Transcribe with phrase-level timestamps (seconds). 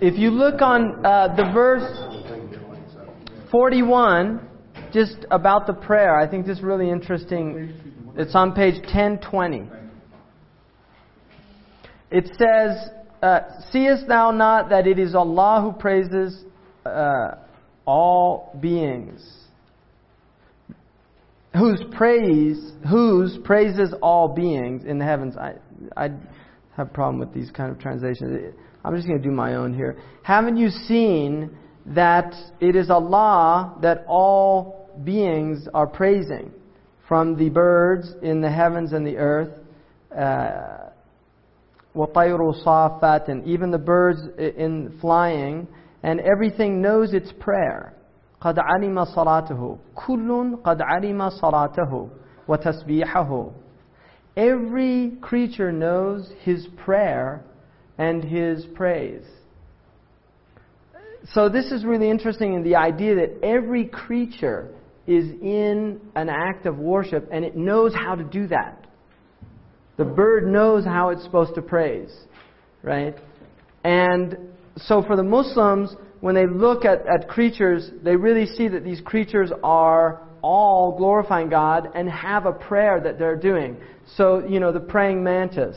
[0.00, 1.84] if you look on uh, the verse
[3.50, 4.48] 41,
[4.92, 7.74] just about the prayer, I think this is really interesting.
[8.16, 9.68] It's on page 1020.
[12.10, 12.90] It says,
[13.22, 13.40] uh,
[13.70, 16.44] Seest thou not that it is Allah who praises
[16.86, 17.36] uh,
[17.84, 19.22] all beings?
[21.54, 25.36] Whose praise, whose praises all beings in the heavens.
[25.36, 25.54] I,
[25.96, 26.10] I
[26.76, 28.54] have a problem with these kind of translations.
[28.83, 29.97] I'm just going to do my own here.
[30.23, 36.51] Haven't you seen that it is Allah that all beings are praising?
[37.07, 39.53] From the birds in the heavens and the earth,
[40.15, 40.89] uh,
[41.95, 45.67] وَطَيْرُ صَافَاتٍ and even the birds in flying,
[46.03, 47.93] and everything knows its prayer.
[48.41, 52.09] قَدْ عَلِمَ صَلَاتَهُ كُلٌّ قَدْ عَلِمَ صَلَاتَهُ
[52.47, 53.53] وَتَسْبِيحَهُ
[54.37, 57.43] Every creature knows his prayer
[58.00, 59.22] and his praise.
[61.34, 64.70] So this is really interesting in the idea that every creature
[65.06, 68.86] is in an act of worship and it knows how to do that.
[69.98, 72.10] The bird knows how it's supposed to praise,
[72.82, 73.14] right?
[73.84, 74.38] And
[74.76, 79.02] so for the Muslims, when they look at, at creatures, they really see that these
[79.02, 83.76] creatures are all glorifying God and have a prayer that they're doing.
[84.16, 85.76] So, you know, the praying mantis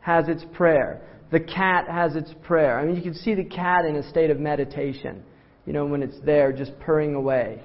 [0.00, 1.00] has its prayer.
[1.30, 2.78] The cat has its prayer.
[2.78, 5.22] I mean, you can see the cat in a state of meditation,
[5.66, 7.60] you know, when it's there just purring away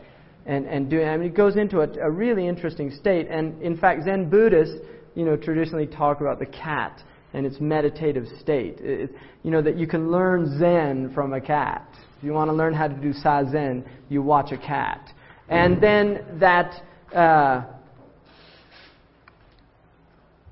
[0.46, 3.28] and, and doing, I mean, it goes into a, a really interesting state.
[3.30, 4.76] And in fact, Zen Buddhists,
[5.16, 8.78] you know, traditionally talk about the cat and its meditative state.
[8.80, 9.12] It,
[9.44, 11.88] you know, that you can learn Zen from a cat.
[12.18, 15.10] If you want to learn how to do Zazen, you watch a cat.
[15.48, 16.82] And then that,
[17.16, 17.64] uh,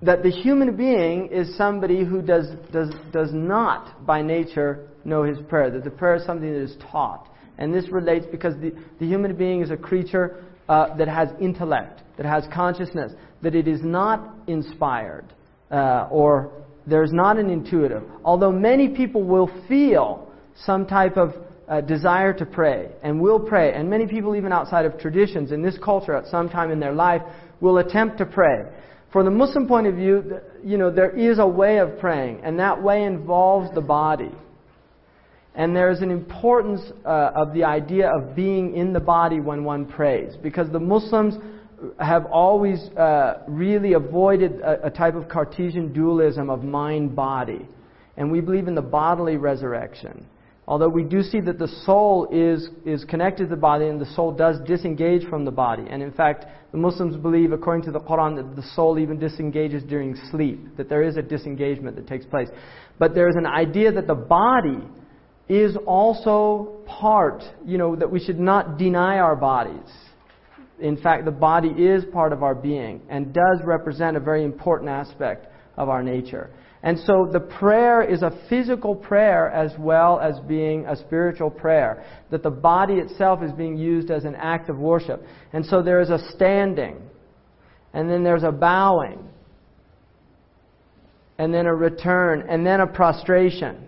[0.01, 5.37] that the human being is somebody who does, does, does not, by nature, know his
[5.49, 5.71] prayer.
[5.71, 7.27] That the prayer is something that is taught.
[7.57, 12.03] And this relates because the, the human being is a creature uh, that has intellect,
[12.17, 15.25] that has consciousness, that it is not inspired,
[15.71, 16.51] uh, or
[16.85, 18.03] there's not an intuitive.
[18.23, 21.33] Although many people will feel some type of
[21.67, 25.61] uh, desire to pray and will pray, and many people, even outside of traditions in
[25.61, 27.21] this culture, at some time in their life,
[27.59, 28.65] will attempt to pray.
[29.11, 32.59] For the Muslim point of view, you know, there is a way of praying, and
[32.59, 34.31] that way involves the body.
[35.55, 39.63] And there is an importance uh, of the idea of being in the body when
[39.63, 41.35] one prays, because the Muslims
[41.99, 47.67] have always uh, really avoided a, a type of Cartesian dualism of mind body.
[48.17, 50.25] And we believe in the bodily resurrection.
[50.67, 54.13] Although we do see that the soul is, is connected to the body and the
[54.15, 55.85] soul does disengage from the body.
[55.89, 59.83] And in fact, the Muslims believe, according to the Quran, that the soul even disengages
[59.83, 62.49] during sleep, that there is a disengagement that takes place.
[62.99, 64.83] But there is an idea that the body
[65.47, 69.89] is also part, you know, that we should not deny our bodies.
[70.81, 74.89] In fact, the body is part of our being and does represent a very important
[74.89, 75.47] aspect
[75.77, 76.49] of our nature.
[76.87, 82.05] And so the prayer is a physical prayer as well as being a spiritual prayer.
[82.31, 85.21] That the body itself is being used as an act of worship.
[85.51, 87.01] And so there is a standing,
[87.91, 89.27] and then there's a bowing,
[91.37, 93.85] and then a return, and then a prostration.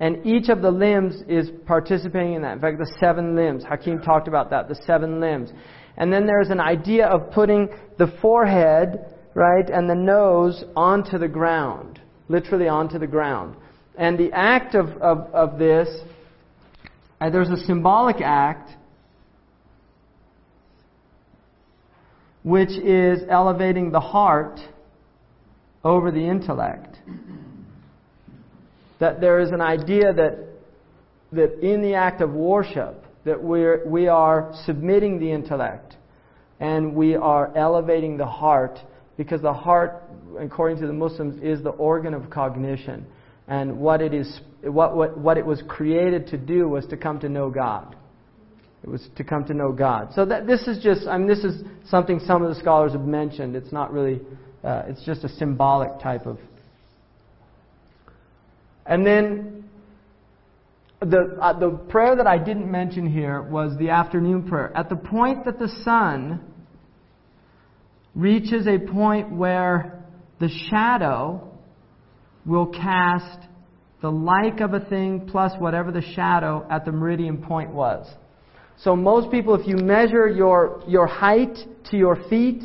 [0.00, 2.54] And each of the limbs is participating in that.
[2.54, 3.64] In fact, the seven limbs.
[3.64, 5.50] Hakim talked about that, the seven limbs.
[5.98, 11.28] And then there's an idea of putting the forehead right, and the nose onto the
[11.28, 13.54] ground, literally onto the ground.
[13.96, 15.88] And the act of, of, of this,
[17.20, 18.70] uh, there's a symbolic act
[22.42, 24.58] which is elevating the heart
[25.84, 26.96] over the intellect.
[28.98, 30.48] That there is an idea that,
[31.32, 35.94] that in the act of worship, that we're, we are submitting the intellect
[36.58, 38.78] and we are elevating the heart
[39.18, 40.04] because the heart,
[40.38, 43.04] according to the Muslims, is the organ of cognition.
[43.48, 47.18] And what it, is, what, what, what it was created to do was to come
[47.20, 47.96] to know God.
[48.84, 50.10] It was to come to know God.
[50.14, 53.04] So that, this is just, I mean, this is something some of the scholars have
[53.04, 53.56] mentioned.
[53.56, 54.20] It's not really,
[54.62, 56.38] uh, it's just a symbolic type of.
[58.86, 59.64] And then
[61.00, 64.70] the, uh, the prayer that I didn't mention here was the afternoon prayer.
[64.76, 66.40] At the point that the sun
[68.18, 70.04] reaches a point where
[70.40, 71.40] the shadow
[72.44, 73.46] will cast
[74.02, 78.06] the like of a thing plus whatever the shadow at the meridian point was.
[78.78, 81.56] So most people, if you measure your, your height
[81.90, 82.62] to your feet,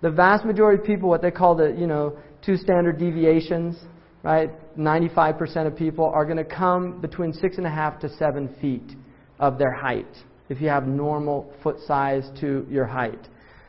[0.00, 3.76] the vast majority of people, what they call the, you know, two standard deviations,
[4.22, 4.50] right?
[4.78, 8.96] 95% of people are going to come between six and a half to seven feet
[9.40, 10.06] of their height
[10.48, 13.28] if you have normal foot size to your height.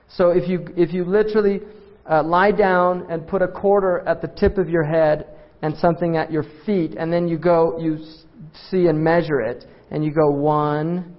[0.10, 1.62] So if you, if you literally
[2.10, 5.28] uh, lie down and put a quarter at the tip of your head
[5.62, 7.98] and something at your feet, and then you go, you
[8.70, 11.16] see and measure it, and you go one,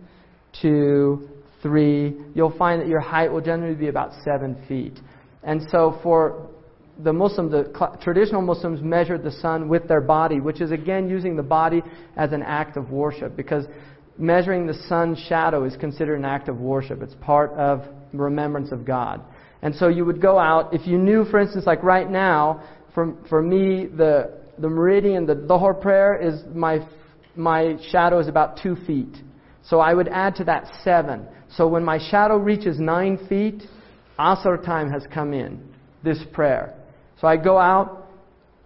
[0.61, 1.29] two,
[1.63, 5.01] three, you'll find that your height will generally be about seven feet.
[5.43, 6.49] And so for
[7.03, 11.09] the Muslims, the cl- traditional Muslims measured the sun with their body, which is again
[11.09, 11.83] using the body
[12.17, 13.65] as an act of worship, because
[14.19, 17.03] measuring the sun's shadow is considered an act of worship.
[17.03, 17.83] It's part of
[18.21, 19.23] remembrance of God.
[19.63, 22.63] And so you would go out, if you knew, for instance, like right now,
[22.95, 26.87] for, for me, the, the meridian, the Dhuhr prayer is my,
[27.35, 29.17] my shadow is about two feet.
[29.63, 31.27] So I would add to that seven.
[31.49, 33.63] So when my shadow reaches nine feet,
[34.19, 35.63] Asr time has come in,
[36.03, 36.75] this prayer.
[37.21, 38.09] So I go out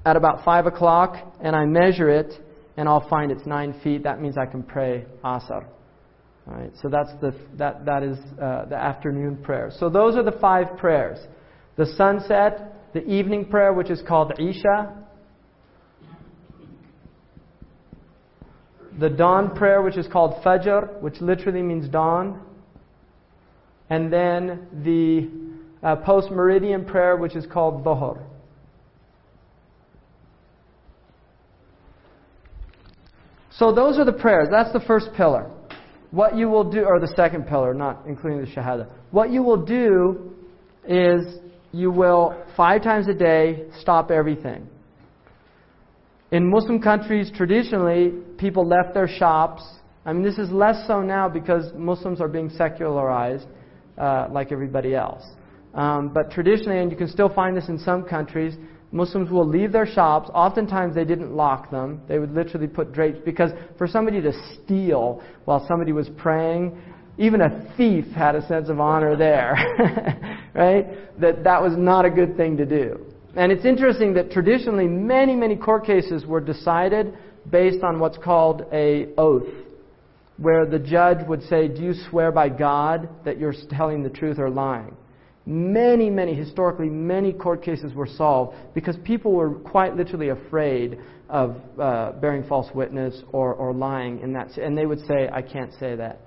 [0.04, 2.32] at about five o'clock and I measure it
[2.76, 4.04] and I'll find it's nine feet.
[4.04, 5.66] That means I can pray Asr.
[6.82, 9.70] So that's the, that, that is uh, the afternoon prayer.
[9.78, 11.18] So those are the five prayers.
[11.76, 14.96] The sunset, the evening prayer, which is called Isha,
[18.98, 22.42] the dawn prayer, which is called Fajr, which literally means dawn,
[23.88, 25.30] and then the
[25.86, 28.22] uh, post meridian prayer, which is called Dhuhr.
[33.52, 34.48] So those are the prayers.
[34.50, 35.50] That's the first pillar.
[36.10, 38.90] What you will do, or the second pillar, not including the Shahada.
[39.10, 40.32] What you will do
[40.86, 41.38] is
[41.72, 44.66] you will, five times a day, stop everything.
[46.32, 49.62] In Muslim countries, traditionally, people left their shops.
[50.04, 53.46] I mean, this is less so now because Muslims are being secularized
[53.98, 55.24] uh, like everybody else.
[55.74, 58.54] Um, but traditionally, and you can still find this in some countries,
[58.92, 60.28] Muslims will leave their shops.
[60.34, 62.00] Oftentimes, they didn't lock them.
[62.08, 66.76] They would literally put drapes because for somebody to steal while somebody was praying,
[67.16, 69.54] even a thief had a sense of honor there,
[70.54, 71.20] right?
[71.20, 73.06] That that was not a good thing to do.
[73.36, 77.16] And it's interesting that traditionally, many, many court cases were decided
[77.48, 79.48] based on what's called a oath,
[80.36, 84.40] where the judge would say, "Do you swear by God that you're telling the truth
[84.40, 84.96] or lying?"
[85.46, 90.98] Many, many, historically, many court cases were solved because people were quite literally afraid
[91.28, 94.56] of uh, bearing false witness or, or lying in that.
[94.58, 96.20] And they would say, I can't say that.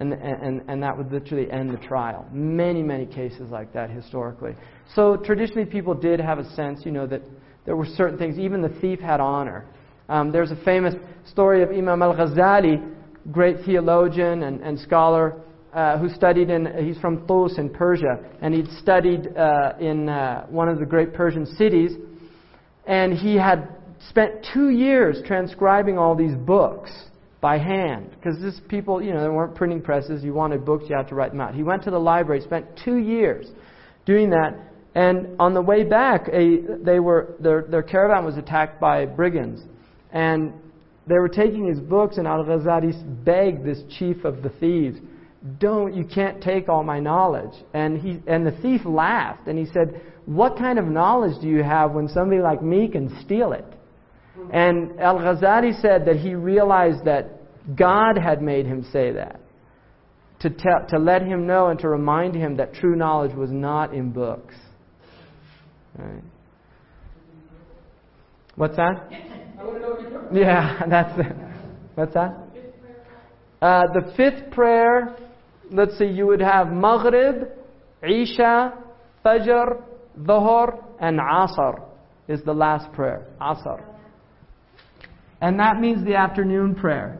[0.00, 2.26] And, and, and that would literally end the trial.
[2.32, 4.54] Many, many cases like that historically.
[4.94, 7.22] So traditionally, people did have a sense, you know, that
[7.64, 8.38] there were certain things.
[8.38, 9.64] Even the thief had honor.
[10.08, 10.94] Um, there's a famous
[11.24, 12.94] story of Imam al Ghazali,
[13.30, 15.40] great theologian and, and scholar
[15.72, 20.46] uh, who studied in, he's from Tus in Persia, and he'd studied uh, in uh,
[20.46, 21.92] one of the great Persian cities,
[22.86, 23.68] and he had
[24.08, 26.90] spent two years transcribing all these books
[27.40, 30.96] by hand, because this people, you know, there weren't printing presses, you wanted books, you
[30.96, 31.54] had to write them out.
[31.54, 33.46] He went to the library, spent two years
[34.04, 34.54] doing that,
[34.94, 39.62] and on the way back, a, they were, their, their caravan was attacked by brigands,
[40.12, 40.52] and
[41.06, 44.98] they were taking his books, and Al-Ghazali begged this chief of the thieves,
[45.58, 47.54] don't you can't take all my knowledge.
[47.74, 51.62] And he and the thief laughed and he said what kind of knowledge do you
[51.62, 53.64] have when somebody like me can steal it?
[54.52, 57.38] And al-ghazali said that he realized that
[57.76, 59.40] god had made him say that
[60.40, 63.94] to tell, to let him know and to remind him that true knowledge was not
[63.94, 64.54] in books.
[65.96, 66.22] Right.
[68.56, 69.08] what's that?
[70.32, 71.36] Yeah that's it.
[71.94, 72.48] What's that?
[73.60, 75.16] Uh, the fifth prayer
[75.72, 77.48] let's say you would have Maghrib,
[78.02, 78.74] Isha,
[79.24, 79.82] Fajr,
[80.20, 81.82] Dhuhr, and Asr
[82.28, 83.26] is the last prayer.
[83.40, 83.82] Asr.
[85.40, 87.18] And that means the afternoon prayer.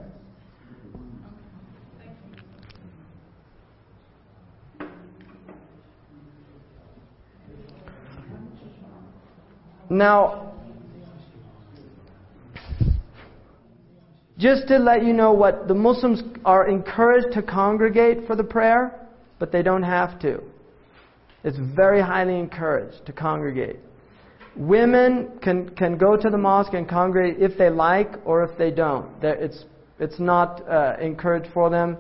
[9.90, 10.51] Now,
[14.42, 19.08] Just to let you know what the Muslims are encouraged to congregate for the prayer,
[19.38, 20.42] but they don't have to.
[21.44, 23.76] It's very highly encouraged to congregate.
[24.56, 28.72] Women can, can go to the mosque and congregate if they like or if they
[28.72, 29.06] don't.
[29.22, 29.64] It's,
[30.00, 31.96] it's not uh, encouraged for them.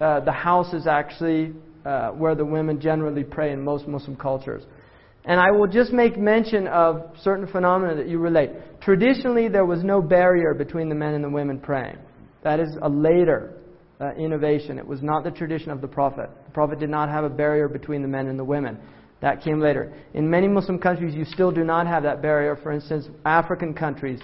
[0.00, 1.52] Uh, the house is actually
[1.84, 4.62] uh, where the women generally pray in most Muslim cultures.
[5.26, 8.50] And I will just make mention of certain phenomena that you relate.
[8.80, 11.96] Traditionally, there was no barrier between the men and the women praying.
[12.42, 13.54] That is a later
[14.00, 14.78] uh, innovation.
[14.78, 16.28] It was not the tradition of the Prophet.
[16.46, 18.78] The Prophet did not have a barrier between the men and the women.
[19.22, 19.94] That came later.
[20.12, 22.56] In many Muslim countries, you still do not have that barrier.
[22.62, 24.20] For instance, African countries,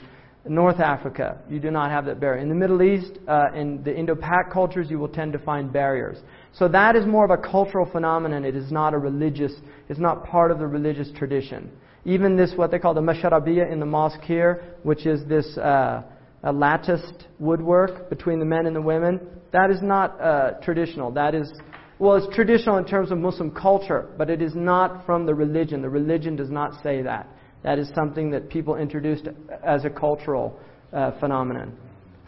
[0.47, 2.43] North Africa, you do not have that barrier.
[2.43, 6.19] In the Middle East, uh, in the Indo-Pak cultures, you will tend to find barriers.
[6.53, 8.45] So that is more of a cultural phenomenon.
[8.45, 9.53] It is not a religious,
[9.89, 11.71] it's not part of the religious tradition.
[12.05, 16.03] Even this, what they call the masharabiyah in the mosque here, which is this uh,
[16.43, 19.21] latticed woodwork between the men and the women,
[19.53, 21.11] that is not uh, traditional.
[21.11, 21.53] That is,
[21.99, 25.83] well, it's traditional in terms of Muslim culture, but it is not from the religion.
[25.83, 27.29] The religion does not say that.
[27.63, 29.29] That is something that people introduced
[29.63, 30.59] as a cultural
[30.93, 31.77] uh, phenomenon.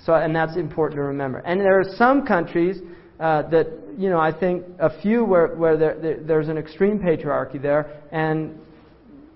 [0.05, 1.39] So, and that's important to remember.
[1.39, 2.79] And there are some countries
[3.21, 3.67] uh, that,
[3.99, 8.03] you know, I think a few where, where there, there, there's an extreme patriarchy there,
[8.11, 8.59] and,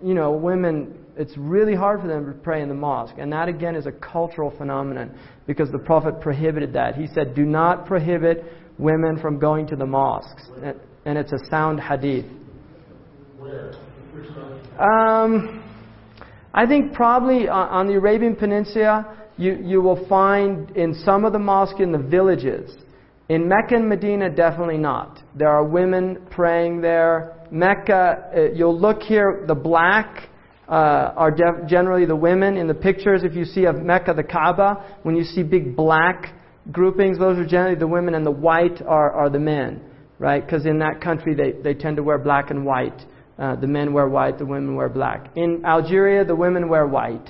[0.02, 3.14] you know, women, it's really hard for them to pray in the mosque.
[3.18, 6.94] And that, again, is a cultural phenomenon because the Prophet prohibited that.
[6.94, 8.44] He said, do not prohibit
[8.78, 10.48] women from going to the mosques.
[11.04, 12.26] And it's a sound hadith.
[13.38, 13.72] Where?
[14.78, 15.62] Um,
[16.52, 21.38] I think probably on the Arabian Peninsula, you, you will find in some of the
[21.38, 22.74] mosques in the villages.
[23.28, 25.18] In Mecca and Medina, definitely not.
[25.34, 27.36] There are women praying there.
[27.50, 30.28] Mecca, uh, you'll look here, the black
[30.68, 33.24] uh, are def- generally the women in the pictures.
[33.24, 36.34] If you see of Mecca, the Kaaba, when you see big black
[36.70, 39.80] groupings, those are generally the women, and the white are, are the men,
[40.20, 40.44] right?
[40.44, 43.00] Because in that country, they, they tend to wear black and white.
[43.40, 45.30] Uh, the men wear white, the women wear black.
[45.34, 47.28] In Algeria, the women wear white.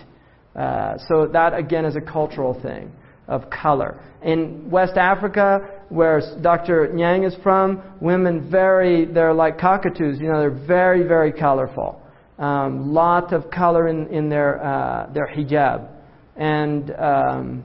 [0.55, 2.93] Uh, so that again is a cultural thing
[3.28, 4.00] of color.
[4.23, 6.88] In West Africa, where Dr.
[6.88, 12.00] Nyang is from, women very, they're like cockatoos, you know, they're very, very colorful.
[12.38, 15.88] Um, lot of color in, in their, uh, their hijab.
[16.37, 17.64] And um,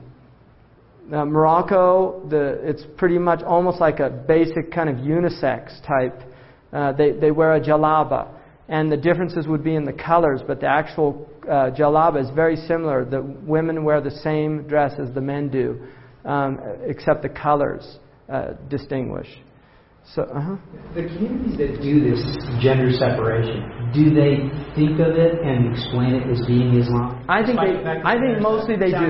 [1.12, 6.18] uh, Morocco, the, it's pretty much almost like a basic kind of unisex type
[6.72, 8.28] uh, they, they wear a jalaba.
[8.72, 12.56] And the differences would be in the colors, but the actual uh, jalaba is very
[12.56, 13.04] similar.
[13.04, 13.20] The
[13.54, 15.66] women wear the same dress as the men do,
[16.24, 16.58] um,
[16.92, 17.84] except the colors
[18.32, 19.28] uh, distinguish.
[20.14, 20.56] So, uh-huh.
[20.94, 22.22] The communities that do this
[22.64, 24.32] gender separation, do they
[24.74, 27.24] think of it and explain it as being Islam?
[27.28, 27.74] I think they,
[28.12, 29.08] I think mostly they do.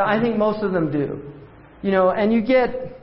[0.00, 1.20] I think most of them do.
[1.82, 3.00] You know, and you get,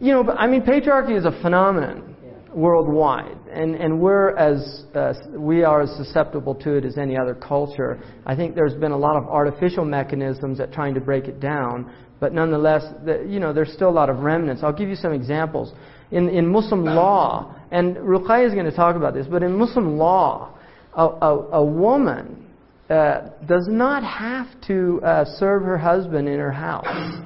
[0.00, 2.16] you know, I mean, patriarchy is a phenomenon
[2.54, 7.34] worldwide, and and we're as uh, we are as susceptible to it as any other
[7.34, 7.98] culture.
[8.24, 11.90] I think there's been a lot of artificial mechanisms at trying to break it down,
[12.20, 14.62] but nonetheless, the, you know, there's still a lot of remnants.
[14.62, 15.72] I'll give you some examples.
[16.10, 19.96] In in Muslim law, and Ruqayya is going to talk about this, but in Muslim
[19.96, 20.54] law,
[20.94, 22.46] a, a, a woman
[22.88, 27.20] uh, does not have to uh, serve her husband in her house,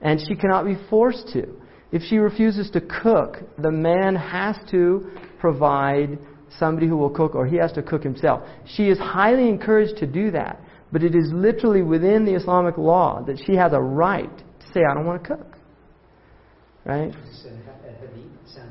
[0.00, 1.54] and she cannot be forced to.
[1.92, 5.10] If she refuses to cook, the man has to
[5.42, 6.18] provide
[6.58, 8.42] somebody who will cook, or he has to cook himself.
[8.64, 10.60] She is highly encouraged to do that,
[10.92, 14.80] but it is literally within the Islamic law that she has a right to say,
[14.88, 15.56] I don't want to cook.
[16.84, 17.12] Right?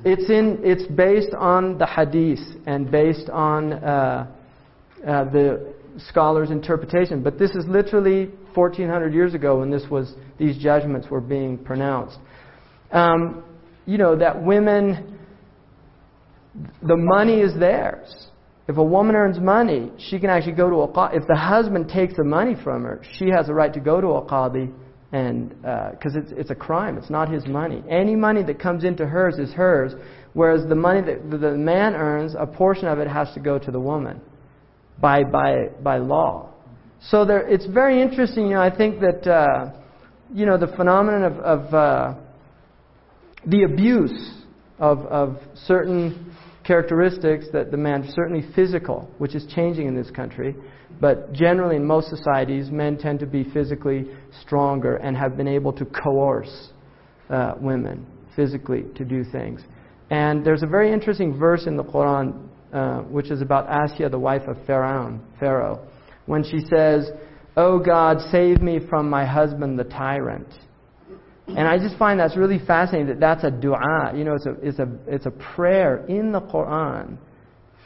[0.04, 0.60] It's in.
[0.64, 4.28] It's based on the hadith and based on uh,
[5.08, 5.74] uh, the
[6.10, 7.22] scholars' interpretation.
[7.22, 12.18] But this is literally 1,400 years ago when this was these judgments were being pronounced
[12.92, 13.44] um,
[13.86, 15.20] you know, that women,
[16.82, 18.28] the money is theirs.
[18.68, 21.18] If a woman earns money, she can actually go to a qadi.
[21.18, 24.08] If the husband takes the money from her, she has a right to go to
[24.08, 24.72] a qadi
[25.12, 26.98] and because uh, it's it's a crime.
[26.98, 27.84] It's not his money.
[27.90, 29.94] Any money that comes into hers is hers,
[30.34, 33.72] whereas the money that the man earns, a portion of it has to go to
[33.72, 34.22] the woman
[35.00, 36.50] by by by law.
[37.02, 38.46] So there, it's very interesting.
[38.48, 39.72] You know, I think that uh,
[40.34, 42.14] you know the phenomenon of, of uh,
[43.46, 44.44] the abuse
[44.80, 46.31] of, of certain
[46.64, 50.56] characteristics that the man, certainly physical, which is changing in this country,
[51.00, 54.08] but generally in most societies, men tend to be physically
[54.42, 56.70] stronger and have been able to coerce
[57.30, 59.62] uh, women physically to do things.
[60.10, 64.20] And there's a very interesting verse in the Quran, uh, which is about Asya, the
[64.20, 65.88] wife of Pharaoh, Pharaoh,
[66.26, 67.10] when she says,
[67.58, 70.48] "O oh God, save me from my husband, the tyrant."
[71.58, 74.14] And I just find that's really fascinating that that's a dua.
[74.16, 77.18] You know, it's a, it's a, it's a prayer in the Quran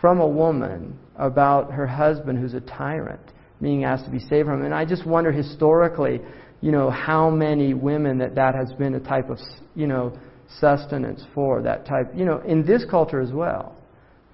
[0.01, 3.21] from a woman about her husband who's a tyrant
[3.61, 4.63] being asked to be saved from.
[4.63, 6.21] And I just wonder historically,
[6.61, 9.39] you know, how many women that that has been a type of,
[9.75, 10.17] you know,
[10.59, 13.75] sustenance for that type, you know, in this culture as well.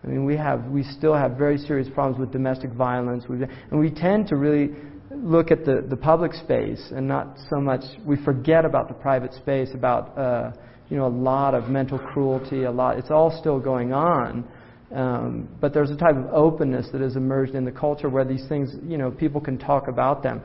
[0.03, 3.79] I mean, we have, we still have very serious problems with domestic violence, We've, and
[3.79, 4.71] we tend to really
[5.15, 9.34] look at the, the public space and not so much, we forget about the private
[9.34, 10.51] space, about, uh,
[10.89, 14.48] you know, a lot of mental cruelty, a lot, it's all still going on.
[14.94, 18.46] Um, but there's a type of openness that has emerged in the culture where these
[18.50, 20.41] things, you know, people can talk about them.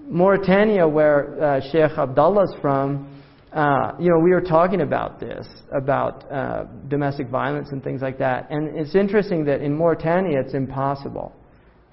[0.00, 3.22] Mauritania, where uh, Sheikh Abdullah's from,
[3.52, 8.18] uh, you know, we were talking about this, about uh, domestic violence and things like
[8.18, 8.50] that.
[8.50, 11.32] And it's interesting that in Mauritania, it's impossible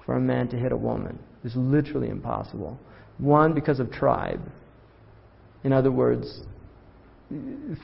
[0.06, 1.18] for a man to hit a woman.
[1.44, 2.78] It's literally impossible.
[3.18, 4.40] One, because of tribe.
[5.64, 6.40] In other words,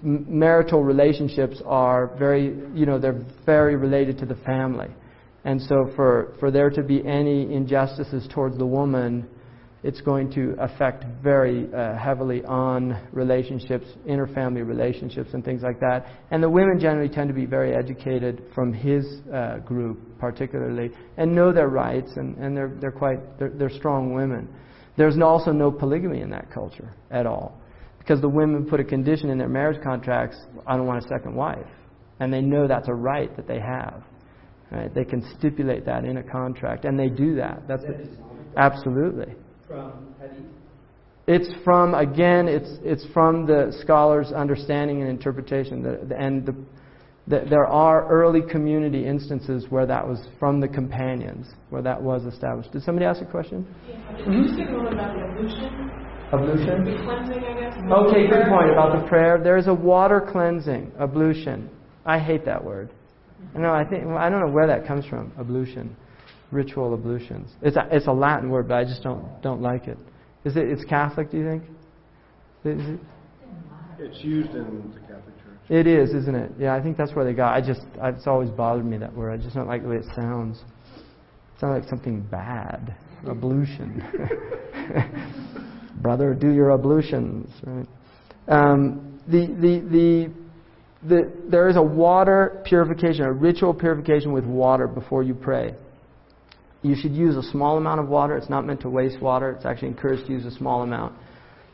[0.02, 4.88] marital relationships are very, you know, they're very related to the family.
[5.44, 9.26] And so for, for there to be any injustices towards the woman,
[9.84, 16.06] it's going to affect very uh, heavily on relationships, interfamily relationships, and things like that.
[16.30, 21.34] And the women generally tend to be very educated from his uh, group, particularly, and
[21.34, 24.48] know their rights, and, and they're, they're quite they're, they're strong women.
[24.96, 27.60] There's also no polygamy in that culture at all
[27.98, 30.36] because the women put a condition in their marriage contracts
[30.66, 31.66] I don't want a second wife.
[32.20, 34.02] And they know that's a right that they have.
[34.70, 34.94] Right?
[34.94, 37.68] They can stipulate that in a contract, and they do that.
[37.68, 37.96] That's That
[38.56, 39.34] a, absolutely.
[39.74, 40.44] From Hadith.
[41.26, 46.54] It's from again, it's it's from the scholar's understanding and interpretation, the, the, and the,
[47.26, 52.24] the, there are early community instances where that was from the companions, where that was
[52.26, 52.72] established.
[52.72, 53.66] Did somebody ask a question?
[53.88, 53.94] Yeah.
[54.10, 55.90] About ablution?
[56.30, 56.84] Ablution.
[57.04, 57.74] Cleansing, I guess?
[57.90, 59.40] Okay, good point about the prayer.
[59.42, 61.70] There is a water cleansing, ablution.
[62.04, 62.90] I hate that word.
[63.56, 65.32] No, I think I don't know where that comes from.
[65.38, 65.96] Ablution,
[66.54, 67.50] ritual ablutions.
[67.62, 69.98] It's a, it's a Latin word, but I just don't don't like it.
[70.44, 70.68] Is it?
[70.68, 71.30] It's Catholic?
[71.30, 71.62] Do you think?
[72.64, 73.00] Is it?
[73.98, 75.58] It's used in the Catholic Church.
[75.68, 76.52] It is, isn't it?
[76.58, 77.54] Yeah, I think that's where they got.
[77.54, 79.38] I just it's always bothered me that word.
[79.38, 80.58] I just don't like the way it sounds.
[80.96, 82.96] It sounds like something bad.
[83.28, 84.02] Ablution.
[86.02, 87.50] Brother, do your ablutions.
[87.64, 87.86] Right.
[88.48, 90.32] Um, the, the, the,
[91.08, 95.74] the, there is a water purification, a ritual purification with water before you pray.
[96.84, 98.36] You should use a small amount of water.
[98.36, 99.50] It's not meant to waste water.
[99.50, 101.14] It's actually encouraged to use a small amount.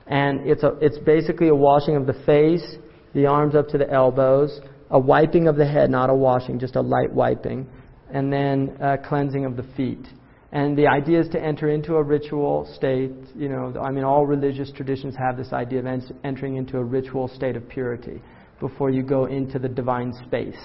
[0.06, 2.76] And it's, a, it's basically a washing of the face,
[3.12, 6.76] the arms up to the elbows, a wiping of the head, not a washing, just
[6.76, 7.66] a light wiping,
[8.12, 10.06] and then a cleansing of the feet.
[10.52, 13.12] And the idea is to enter into a ritual state.
[13.36, 16.84] You know, I mean, all religious traditions have this idea of en- entering into a
[16.84, 18.22] ritual state of purity
[18.60, 20.60] before you go into the divine space.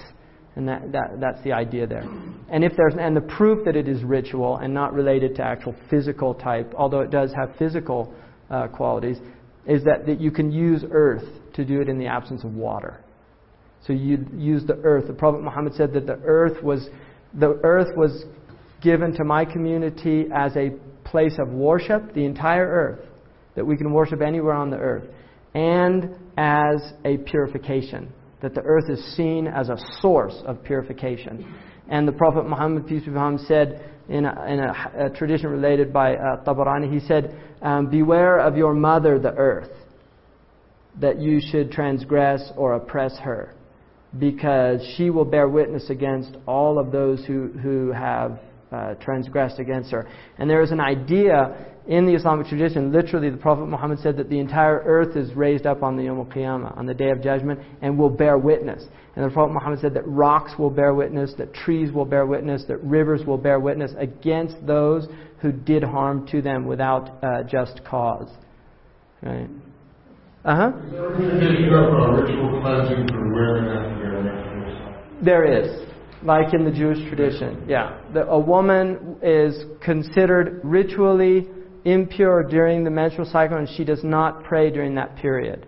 [0.56, 2.08] And that, that, that's the idea there.
[2.50, 5.74] And if there's and the proof that it is ritual and not related to actual
[5.90, 8.14] physical type, although it does have physical
[8.50, 9.18] uh, qualities,
[9.66, 13.00] is that, that you can use earth to do it in the absence of water.
[13.86, 15.06] So you use the earth.
[15.06, 16.88] The Prophet Muhammad said that the earth was
[17.34, 18.24] the earth was
[18.82, 20.70] given to my community as a
[21.04, 23.06] place of worship, the entire earth,
[23.54, 25.04] that we can worship anywhere on the earth,
[25.54, 28.12] and as a purification,
[28.46, 31.52] that the earth is seen as a source of purification.
[31.88, 35.50] And the Prophet Muhammad, peace be upon him, said in a, in a, a tradition
[35.50, 39.72] related by uh, Tabarani, he said, um, Beware of your mother, the earth,
[41.00, 43.52] that you should transgress or oppress her,
[44.16, 48.38] because she will bear witness against all of those who, who have
[48.70, 50.08] uh, transgressed against her.
[50.38, 54.28] And there is an idea in the Islamic tradition, literally, the Prophet Muhammad said that
[54.28, 57.60] the entire earth is raised up on the Yom Qiyamah, on the Day of Judgment,
[57.80, 58.84] and will bear witness.
[59.14, 62.64] And the Prophet Muhammad said that rocks will bear witness, that trees will bear witness,
[62.66, 65.06] that rivers will bear witness against those
[65.40, 68.30] who did harm to them without uh, just cause.
[69.22, 69.48] Right?
[70.44, 70.72] Uh huh.
[75.22, 75.88] There is,
[76.22, 77.64] like in the Jewish tradition.
[77.68, 81.48] Yeah, the, a woman is considered ritually
[81.86, 85.66] impure during the menstrual cycle, and she does not pray during that period,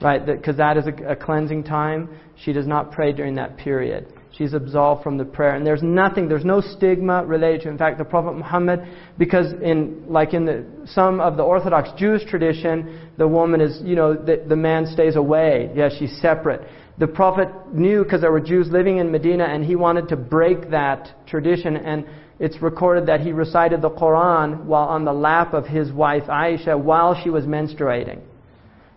[0.00, 0.24] right?
[0.24, 2.08] Because that, is a, a cleansing time.
[2.44, 4.12] She does not pray during that period.
[4.36, 7.70] She's absolved from the prayer, and there's nothing, there's no stigma related to.
[7.70, 12.24] In fact, the Prophet Muhammad, because in like in the some of the Orthodox Jewish
[12.26, 15.72] tradition, the woman is, you know, the, the man stays away.
[15.74, 19.76] Yeah, she's separate the Prophet knew because there were Jews living in Medina and he
[19.76, 21.76] wanted to break that tradition.
[21.76, 22.04] And
[22.40, 26.80] it's recorded that he recited the Quran while on the lap of his wife Aisha
[26.80, 28.20] while she was menstruating.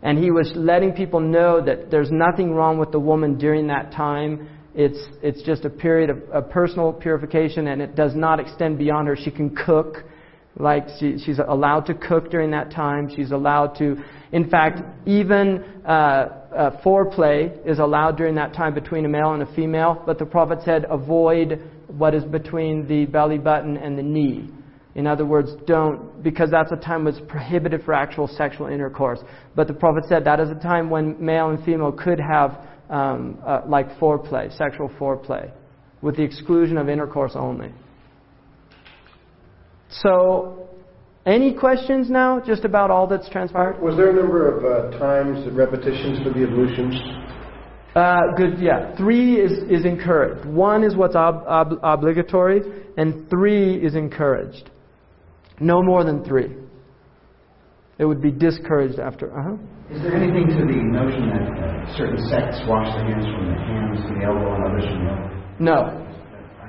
[0.04, 3.92] And he was letting people know that there's nothing wrong with the woman during that
[3.92, 4.48] time.
[4.74, 9.16] It's, it's just a period of, personal purification and it does not extend beyond her.
[9.16, 9.98] She can cook.
[10.58, 13.10] Like she, she's allowed to cook during that time.
[13.16, 19.06] She's allowed to, in fact, even uh, uh, foreplay is allowed during that time between
[19.06, 20.04] a male and a female.
[20.06, 21.62] But the Prophet said, avoid
[21.98, 24.50] what is between the belly button and the knee.
[24.96, 29.20] In other words, don't, because that's a time was prohibited for actual sexual intercourse.
[29.56, 33.40] But the Prophet said that is a time when male and female could have um,
[33.46, 35.52] uh, like foreplay, sexual foreplay.
[36.02, 37.72] with the exclusion of intercourse only.
[39.90, 40.68] So,
[41.26, 43.80] any questions now just about all that's transpired?
[43.82, 46.96] Was there a number of uh, times, repetitions for the ablutions?
[47.96, 48.96] Uh, good, yeah.
[48.96, 50.46] Three is, is encouraged.
[50.46, 52.62] One is what's ob- ob- obligatory,
[52.98, 54.70] and three is encouraged.
[55.60, 56.56] No more than three.
[57.98, 59.38] It would be discouraged after.
[59.38, 59.56] Uh-huh.
[59.94, 63.60] Is there anything to the notion that uh, certain sects wash their hands from the
[63.60, 65.44] hands to the elbow and others from the elbow?
[65.60, 66.08] No.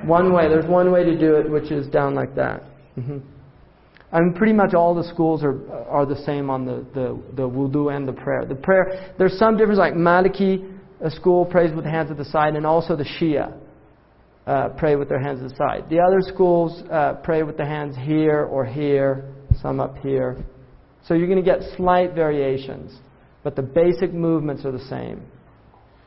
[0.05, 0.49] One way.
[0.49, 2.65] There's one way to do it, which is down like that.
[2.99, 3.19] Mm-hmm.
[4.13, 5.57] I mean, pretty much all the schools are
[5.89, 8.45] are the same on the, the, the wudu and the prayer.
[8.45, 10.72] The prayer, there's some difference, like Maliki
[11.03, 13.53] a school prays with the hands at the side, and also the Shia
[14.47, 15.85] uh, pray with their hands at the side.
[15.91, 20.45] The other schools uh, pray with the hands here or here, some up here.
[21.07, 22.97] So you're going to get slight variations,
[23.43, 25.23] but the basic movements are the same.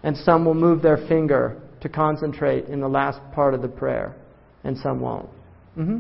[0.04, 4.16] And some will move their finger to concentrate in the last part of the prayer,
[4.64, 5.30] and some won't.
[5.76, 5.98] hmm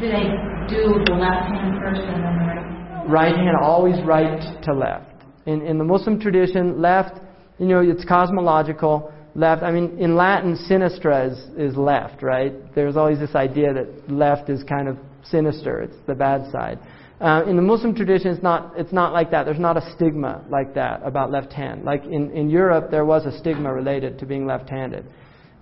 [0.00, 0.24] Do they
[0.68, 3.12] do the left hand first and then the right hand?
[3.12, 5.10] Right hand always right to left.
[5.46, 7.20] In, in the Muslim tradition, left,
[7.58, 9.12] you know, it's cosmological.
[9.34, 12.52] Left, I mean, in Latin, sinistra is, is left, right?
[12.74, 16.78] There's always this idea that left is kind of sinister, it's the bad side.
[17.20, 19.44] Uh, in the Muslim tradition, it's not, it's not like that.
[19.44, 21.84] There's not a stigma like that about left hand.
[21.84, 25.06] Like in, in Europe, there was a stigma related to being left handed.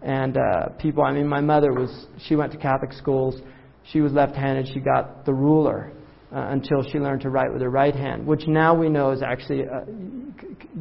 [0.02, 3.40] And uh, people, I mean, my mother was, she went to Catholic schools.
[3.84, 4.66] She was left handed.
[4.72, 5.92] She got the ruler
[6.34, 9.22] uh, until she learned to write with her right hand, which now we know is
[9.22, 9.80] actually uh,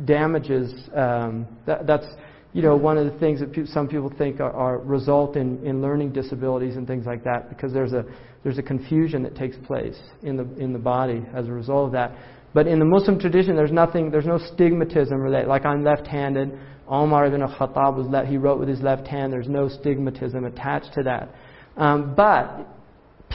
[0.05, 0.73] damages.
[0.95, 2.05] Um, that, that's
[2.53, 5.65] you know one of the things that pe- some people think are, are result in,
[5.65, 8.05] in learning disabilities and things like that because there's a
[8.43, 11.91] there's a confusion that takes place in the in the body as a result of
[11.93, 12.15] that.
[12.53, 15.47] But in the Muslim tradition, there's nothing, there's no stigmatism related.
[15.47, 16.51] Like I'm left-handed.
[16.87, 19.31] Omar ibn Khattab was left, he wrote with his left hand.
[19.31, 21.29] There's no stigmatism attached to that.
[21.77, 22.67] Um, but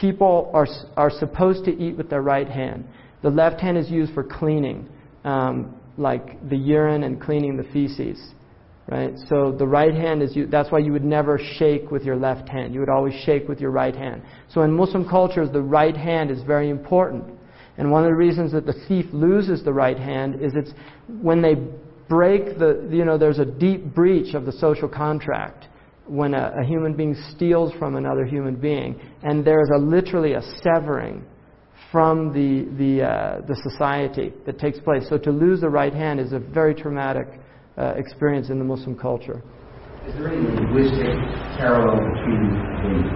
[0.00, 2.87] people are, are supposed to eat with their right hand.
[3.22, 4.88] The left hand is used for cleaning,
[5.24, 8.20] um, like the urine and cleaning the feces.
[8.88, 9.14] Right?
[9.28, 12.48] So the right hand is, you, that's why you would never shake with your left
[12.48, 12.72] hand.
[12.72, 14.22] You would always shake with your right hand.
[14.52, 17.24] So in Muslim cultures, the right hand is very important.
[17.78, 20.70] And one of the reasons that the thief loses the right hand is it's
[21.20, 21.56] when they
[22.09, 25.66] break the, you know, there's a deep breach of the social contract
[26.09, 30.42] when a, a, human being steals from another human being, and there's a literally a
[30.62, 31.25] severing
[31.90, 35.09] from the the uh, the society that takes place.
[35.09, 37.27] So to lose the right hand is a very traumatic
[37.77, 39.42] uh, experience in the Muslim culture.
[40.07, 41.19] Is there any linguistic
[41.59, 42.53] parallel between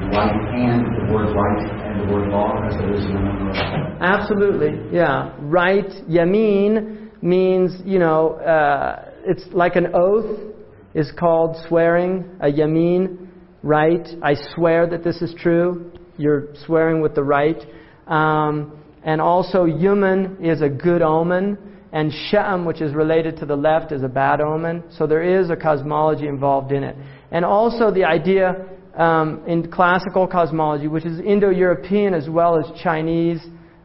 [0.00, 3.20] the right hand, the word right, and the word law, as there is in the
[3.20, 3.52] number
[4.00, 5.32] Absolutely, yeah.
[5.38, 10.50] Right, yamin means you know uh, it's like an oath
[10.94, 13.28] is called swearing, a yamin,
[13.62, 14.06] right?
[14.22, 15.92] I swear that this is true.
[16.16, 17.60] You're swearing with the right.
[18.06, 21.56] Um, and also, yuman is a good omen,
[21.92, 24.84] and sha'am, which is related to the left, is a bad omen.
[24.90, 26.96] So there is a cosmology involved in it.
[27.30, 32.80] And also the idea um, in classical cosmology, which is Indo European as well as
[32.82, 33.40] Chinese.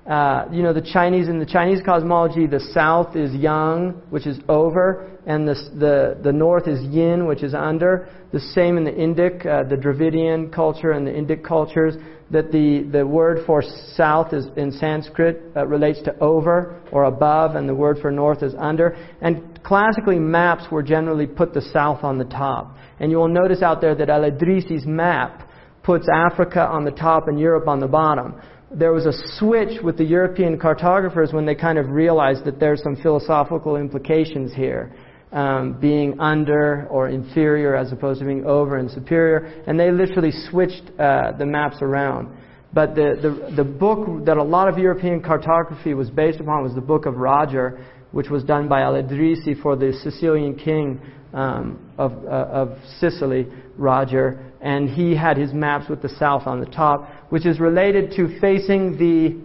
[0.10, 4.38] Uh, you know, the Chinese, in the Chinese cosmology, the south is yang, which is
[4.48, 8.08] over, and the, the, the north is yin, which is under.
[8.32, 11.96] The same in the Indic, uh, the Dravidian culture and the Indic cultures,
[12.30, 13.64] that the, the word for
[13.96, 18.44] south is in Sanskrit uh, relates to over or above, and the word for north
[18.44, 18.96] is under.
[19.22, 22.78] And classically, maps were generally put the south on the top.
[23.00, 25.50] And you will notice out there that Al-Idrisi's map
[25.82, 28.40] puts Africa on the top and Europe on the bottom
[28.78, 32.84] there was a switch with the European cartographers when they kind of realized that there's
[32.84, 34.94] some philosophical implications here,
[35.32, 40.32] um, being under or inferior as opposed to being over and superior, and they literally
[40.50, 42.36] switched uh, the maps around.
[42.74, 46.76] But the, the, the book that a lot of European cartography was based upon was
[46.76, 51.00] the Book of Roger, which was done by Al-Idrisi for the Sicilian king
[51.34, 56.60] um, of, uh, of Sicily, Roger, and he had his maps with the south on
[56.60, 59.38] the top, which is related to facing the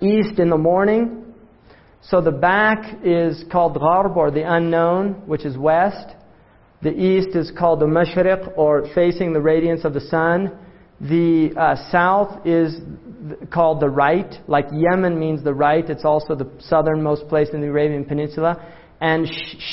[0.00, 1.24] east in the morning.
[2.02, 6.14] So the back is called Gharb, or the unknown, which is west.
[6.82, 10.56] The east is called the Mashriq, or facing the radiance of the sun.
[11.00, 12.80] The uh, south is
[13.52, 15.88] called the right, like Yemen means the right.
[15.88, 18.74] It's also the southernmost place in the Arabian Peninsula.
[19.00, 19.28] And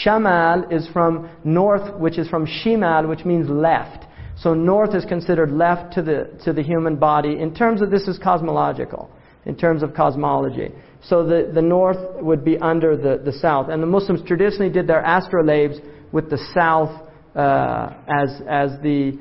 [0.05, 4.05] Shamal is from north, which is from Shimal, which means left.
[4.37, 7.39] So north is considered left to the, to the human body.
[7.39, 9.09] In terms of this is cosmological,
[9.45, 10.71] in terms of cosmology.
[11.03, 13.69] So the, the north would be under the, the south.
[13.69, 15.79] And the Muslims traditionally did their astrolabes
[16.11, 16.89] with the south
[17.35, 19.17] uh, as, as the,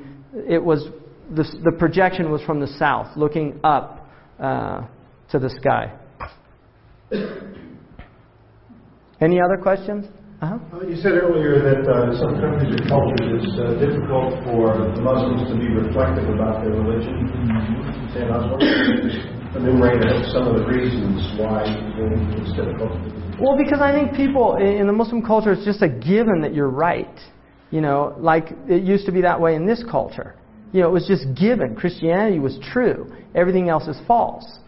[0.47, 0.87] it was,
[1.33, 4.81] the, the projection was from the south, looking up uh,
[5.31, 5.93] to the sky.
[9.21, 10.05] Any other questions?
[10.41, 10.59] Uh-huh.
[10.75, 14.91] Uh, You said earlier that uh, in some countries or cultures it's uh, difficult for
[14.99, 17.15] Muslims to be reflective about their religion.
[18.19, 20.03] And I was wondering if you enumerate
[20.35, 22.91] some of the reasons why it's difficult.
[23.39, 26.69] Well, because I think people in the Muslim culture, it's just a given that you're
[26.69, 27.17] right.
[27.71, 30.35] You know, like it used to be that way in this culture.
[30.73, 31.75] You know, it was just given.
[31.75, 33.11] Christianity was true.
[33.33, 34.59] Everything else is false.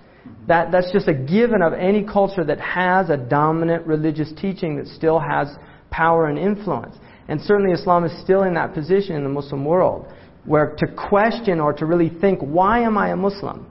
[0.48, 4.88] That, that's just a given of any culture that has a dominant religious teaching that
[4.88, 5.48] still has
[5.92, 6.96] power and influence.
[7.28, 10.08] And certainly Islam is still in that position in the Muslim world,
[10.46, 13.68] where to question or to really think, why am I a Muslim?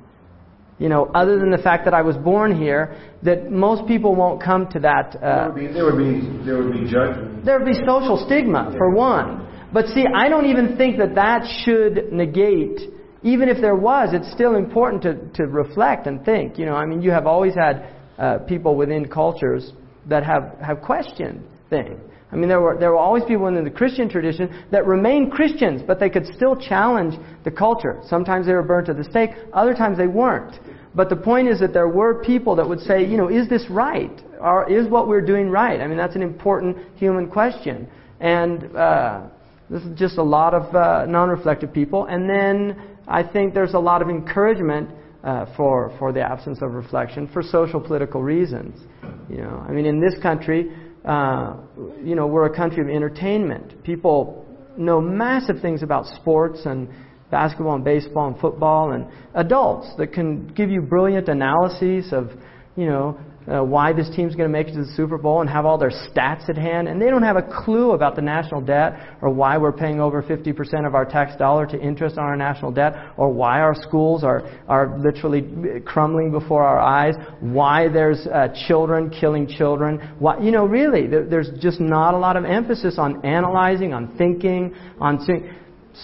[0.79, 4.43] You know, other than the fact that I was born here, that most people won't
[4.43, 5.17] come to that.
[5.19, 7.45] There Uh, would be, there would be, there would be judgment.
[7.47, 9.47] there would be social stigma, for one.
[9.73, 12.79] But see, I don't even think that that should negate,
[13.27, 16.59] even if there was, it's still important to, to reflect and think.
[16.59, 19.73] You know, I mean, you have always had uh, people within cultures
[20.09, 22.01] that have, have questioned things.
[22.31, 25.83] I mean, there were, there were always people in the Christian tradition that remained Christians,
[25.85, 28.01] but they could still challenge the culture.
[28.07, 30.55] Sometimes they were burned to the stake, other times they weren't.
[30.95, 33.65] But the point is that there were people that would say, you know, is this
[33.69, 34.23] right?
[34.41, 35.81] Or is what we're doing right?
[35.81, 37.89] I mean, that's an important human question.
[38.21, 39.23] And uh,
[39.69, 42.07] this is just a lot of uh, non-reflective people.
[42.07, 44.91] And then I think there's a lot of encouragement
[45.23, 48.81] uh, for for the absence of reflection for social political reasons.
[49.29, 50.71] You know, I mean, in this country,
[51.05, 51.57] uh,
[52.03, 53.83] you know, we're a country of entertainment.
[53.85, 54.45] People
[54.77, 56.89] know massive things about sports and
[57.31, 62.31] basketball and baseball and football and adults that can give you brilliant analyses of,
[62.77, 65.49] you know, uh, why this team's going to make it to the Super Bowl and
[65.49, 68.61] have all their stats at hand, and they don't have a clue about the national
[68.61, 72.37] debt or why we're paying over 50% of our tax dollar to interest on our
[72.37, 75.45] national debt or why our schools are, are literally
[75.85, 80.15] crumbling before our eyes, why there's uh, children killing children.
[80.19, 84.17] Why, you know, really, there, there's just not a lot of emphasis on analyzing, on
[84.17, 85.55] thinking, on seeing.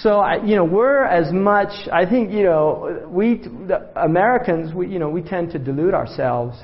[0.01, 3.43] So, I, you know, we're as much, I think, you know, we,
[3.97, 6.57] Americans, we, you know, we tend to delude ourselves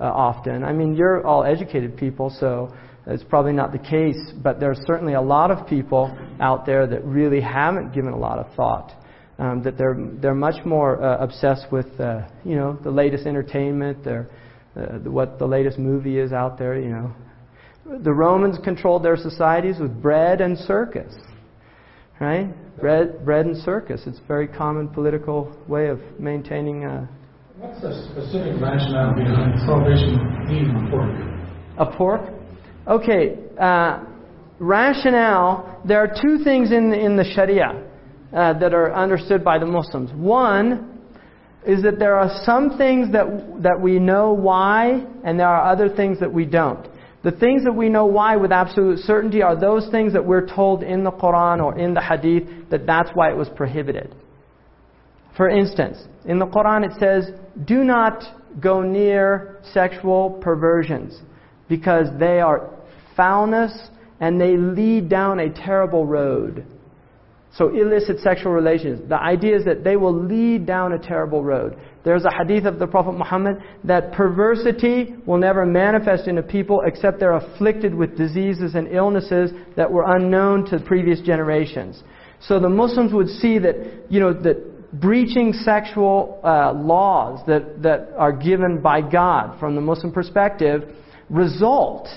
[0.00, 0.64] uh, often.
[0.64, 2.74] I mean, you're all educated people, so
[3.06, 7.04] it's probably not the case, but there's certainly a lot of people out there that
[7.04, 8.92] really haven't given a lot of thought.
[9.36, 14.04] Um, that they're they're much more uh, obsessed with uh, you know the latest entertainment,
[14.04, 14.30] their
[14.76, 16.78] uh, what the latest movie is out there.
[16.78, 17.14] You know,
[17.98, 21.12] the Romans controlled their societies with bread and circus,
[22.20, 22.54] right?
[22.78, 24.02] Bread, bread and circus.
[24.06, 26.84] It's a very common political way of maintaining.
[26.84, 27.08] Uh,
[27.64, 31.48] What's the specific rationale behind salvation being important?
[31.78, 32.20] A pork?
[32.86, 34.04] Okay, uh,
[34.58, 35.80] rationale.
[35.86, 37.82] There are two things in in the Sharia
[38.34, 40.10] uh, that are understood by the Muslims.
[40.12, 41.00] One
[41.66, 43.24] is that there are some things that
[43.62, 46.86] that we know why, and there are other things that we don't.
[47.22, 50.82] The things that we know why with absolute certainty are those things that we're told
[50.82, 54.14] in the Quran or in the Hadith that that's why it was prohibited.
[55.36, 57.30] For instance, in the Quran it says,
[57.64, 58.22] do not
[58.60, 61.20] go near sexual perversions
[61.68, 62.70] because they are
[63.16, 63.72] foulness
[64.20, 66.64] and they lead down a terrible road.
[67.56, 69.08] So illicit sexual relations.
[69.08, 71.78] The idea is that they will lead down a terrible road.
[72.04, 76.82] There's a hadith of the Prophet Muhammad that perversity will never manifest in a people
[76.84, 82.02] except they're afflicted with diseases and illnesses that were unknown to previous generations.
[82.40, 88.10] So the Muslims would see that, you know, that breaching sexual uh, laws that, that
[88.16, 90.94] are given by God from the Muslim perspective
[91.28, 92.08] result.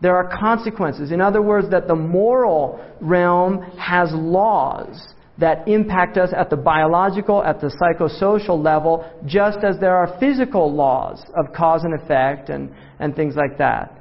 [0.00, 1.12] There are consequences.
[1.12, 7.42] In other words, that the moral realm has laws that impact us at the biological,
[7.42, 12.72] at the psychosocial level, just as there are physical laws of cause and effect and,
[13.00, 13.98] and things like that.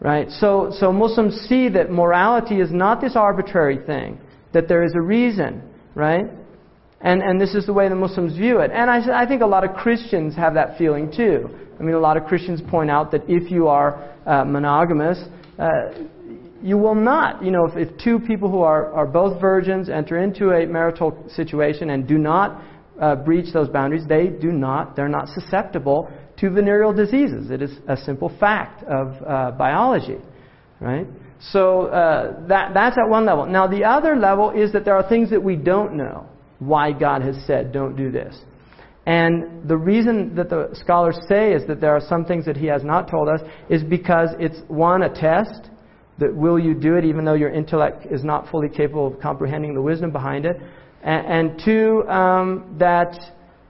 [0.00, 0.30] Right?
[0.30, 4.20] So, so Muslims see that morality is not this arbitrary thing,
[4.52, 5.62] that there is a reason,
[5.94, 6.26] right?
[7.00, 8.70] And, and this is the way the Muslims view it.
[8.72, 11.48] And I, I think a lot of Christians have that feeling too.
[11.78, 15.18] I mean, a lot of Christians point out that if you are uh, monogamous,
[15.58, 15.68] uh,
[16.60, 20.18] you will not, you know, if, if two people who are, are both virgins enter
[20.18, 22.60] into a marital situation and do not
[23.00, 27.50] uh, breach those boundaries, they do not, they're not susceptible to venereal diseases.
[27.50, 30.18] It is a simple fact of uh, biology,
[30.80, 31.06] right?
[31.40, 33.46] So uh, that, that's at one level.
[33.46, 36.26] Now, the other level is that there are things that we don't know
[36.58, 38.36] why God has said, don't do this.
[39.06, 42.66] And the reason that the scholars say is that there are some things that he
[42.66, 43.40] has not told us
[43.70, 45.70] is because it's one, a test,
[46.18, 49.72] that will you do it even though your intellect is not fully capable of comprehending
[49.72, 50.56] the wisdom behind it?
[51.02, 53.14] And, and two, um, that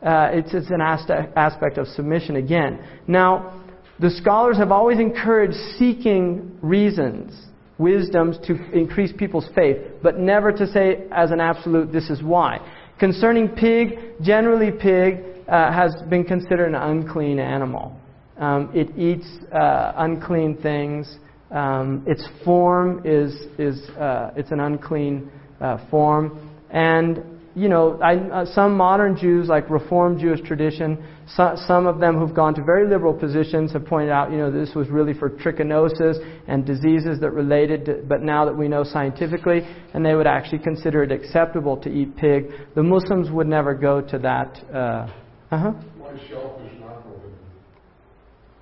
[0.03, 2.85] uh, it's, it's an aspect, aspect of submission again.
[3.07, 3.63] Now,
[4.01, 7.47] the scholars have always encouraged seeking reasons,
[7.79, 12.59] wisdoms to increase people's faith, but never to say as an absolute, this is why.
[12.99, 17.97] Concerning pig, generally pig uh, has been considered an unclean animal.
[18.39, 21.19] Um, it eats uh, unclean things.
[21.51, 25.31] Um, its form is, is uh, it's an unclean
[25.61, 26.51] uh, form.
[26.71, 27.23] And,
[27.55, 31.03] you know, I, uh, some modern Jews, like Reformed Jewish tradition,
[31.37, 34.51] so, some of them who've gone to very liberal positions have pointed out, you know,
[34.51, 38.83] this was really for trichinosis and diseases that related to, but now that we know
[38.83, 39.61] scientifically,
[39.93, 42.51] and they would actually consider it acceptable to eat pig.
[42.75, 44.59] The Muslims would never go to that.
[44.73, 45.07] Uh
[45.51, 45.73] huh.
[46.15, 47.39] Is shellfish not prohibited?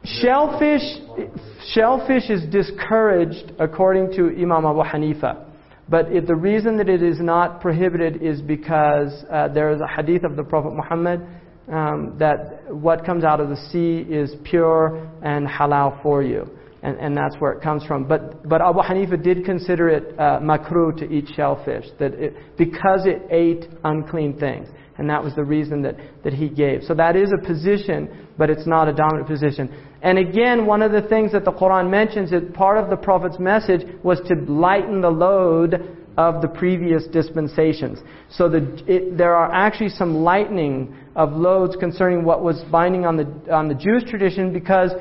[0.05, 5.45] Shellfish, shellfish is discouraged according to Imam Abu Hanifa.
[5.89, 9.87] But it, the reason that it is not prohibited is because uh, there is a
[9.87, 11.25] hadith of the Prophet Muhammad
[11.73, 16.49] um, that what comes out of the sea is pure and halal for you.
[16.83, 18.07] And, and that's where it comes from.
[18.07, 23.07] But, but Abu Hanifa did consider it uh, makruh to eat shellfish, that it, because
[23.07, 24.69] it ate unclean things.
[24.99, 26.83] And that was the reason that, that he gave.
[26.85, 29.75] So that is a position, but it's not a dominant position.
[30.01, 33.39] And again, one of the things that the Quran mentions is part of the Prophet's
[33.39, 37.99] message was to lighten the load of the previous dispensations.
[38.31, 43.17] So the, it, there are actually some lightening of loads concerning what was binding on
[43.17, 44.93] the, on the Jewish tradition because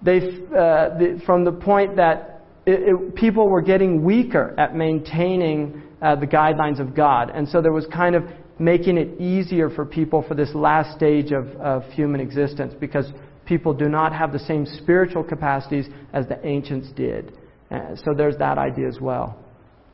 [0.00, 5.82] they, uh, the, from the point that it, it, people were getting weaker at maintaining
[6.00, 7.30] uh, the guidelines of God.
[7.34, 8.24] And so there was kind of
[8.58, 13.06] making it easier for people for this last stage of, of human existence because
[13.44, 17.32] people do not have the same spiritual capacities as the ancients did.
[17.70, 19.38] Uh, so there's that idea as well.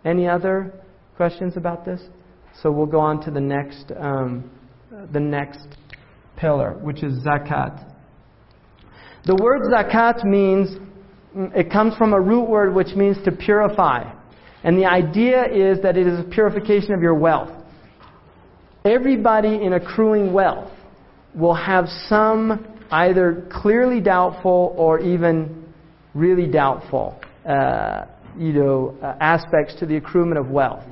[0.05, 0.73] Any other
[1.17, 2.01] questions about this?
[2.63, 4.51] So we'll go on to the next, um,
[5.13, 5.67] the next
[6.37, 7.89] pillar, which is zakat.
[9.25, 10.77] The word zakat means,
[11.55, 14.13] it comes from a root word which means to purify.
[14.65, 17.51] And the idea is that it is a purification of your wealth.
[18.85, 20.73] Everybody in accruing wealth
[21.35, 25.73] will have some either clearly doubtful or even
[26.15, 30.85] really doubtful, uh, you know, uh, aspects to the accruement of wealth.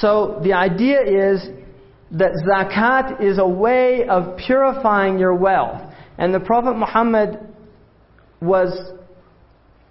[0.00, 1.48] So the idea is
[2.12, 5.80] that zakat is a way of purifying your wealth.
[6.18, 7.38] And the Prophet Muhammad
[8.40, 8.92] was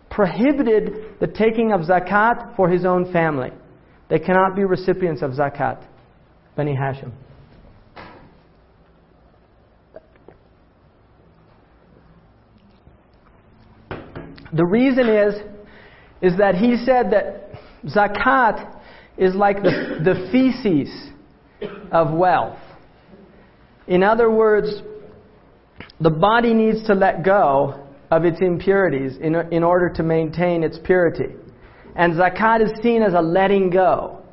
[0.10, 3.52] prohibited the taking of zakat for his own family.
[4.10, 5.84] They cannot be recipients of zakat.
[6.56, 7.12] Bani Hashim.
[14.54, 15.34] The reason is,
[16.22, 17.54] is that he said that
[17.88, 18.82] zakat
[19.18, 21.12] is like the, the feces
[21.92, 22.60] of wealth.
[23.88, 24.82] In other words,
[26.00, 30.80] the body needs to let go of its impurities in, in order to maintain its
[30.84, 31.36] purity.
[31.96, 34.24] And zakat is seen as a letting go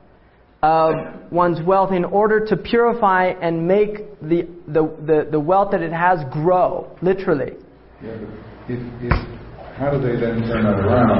[0.63, 0.95] of
[1.31, 5.93] one's wealth in order to purify and make the, the, the, the wealth that it
[5.93, 7.53] has grow, literally.
[8.03, 8.13] Yeah,
[8.69, 9.13] if, if,
[9.77, 11.11] how do they then turn that around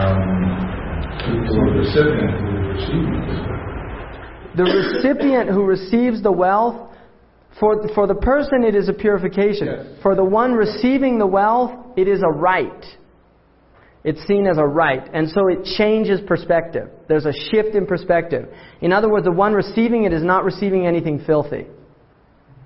[0.00, 0.83] um,
[1.18, 3.44] the recipient who is receiving?
[4.56, 6.90] The recipient who receives the wealth,
[7.58, 9.66] for, for the person it is a purification.
[9.66, 9.86] Yes.
[10.02, 12.84] For the one receiving the wealth, it is a right.
[14.04, 15.08] It's seen as a right.
[15.14, 16.90] And so it changes perspective.
[17.08, 18.48] There's a shift in perspective.
[18.80, 21.66] In other words, the one receiving it is not receiving anything filthy.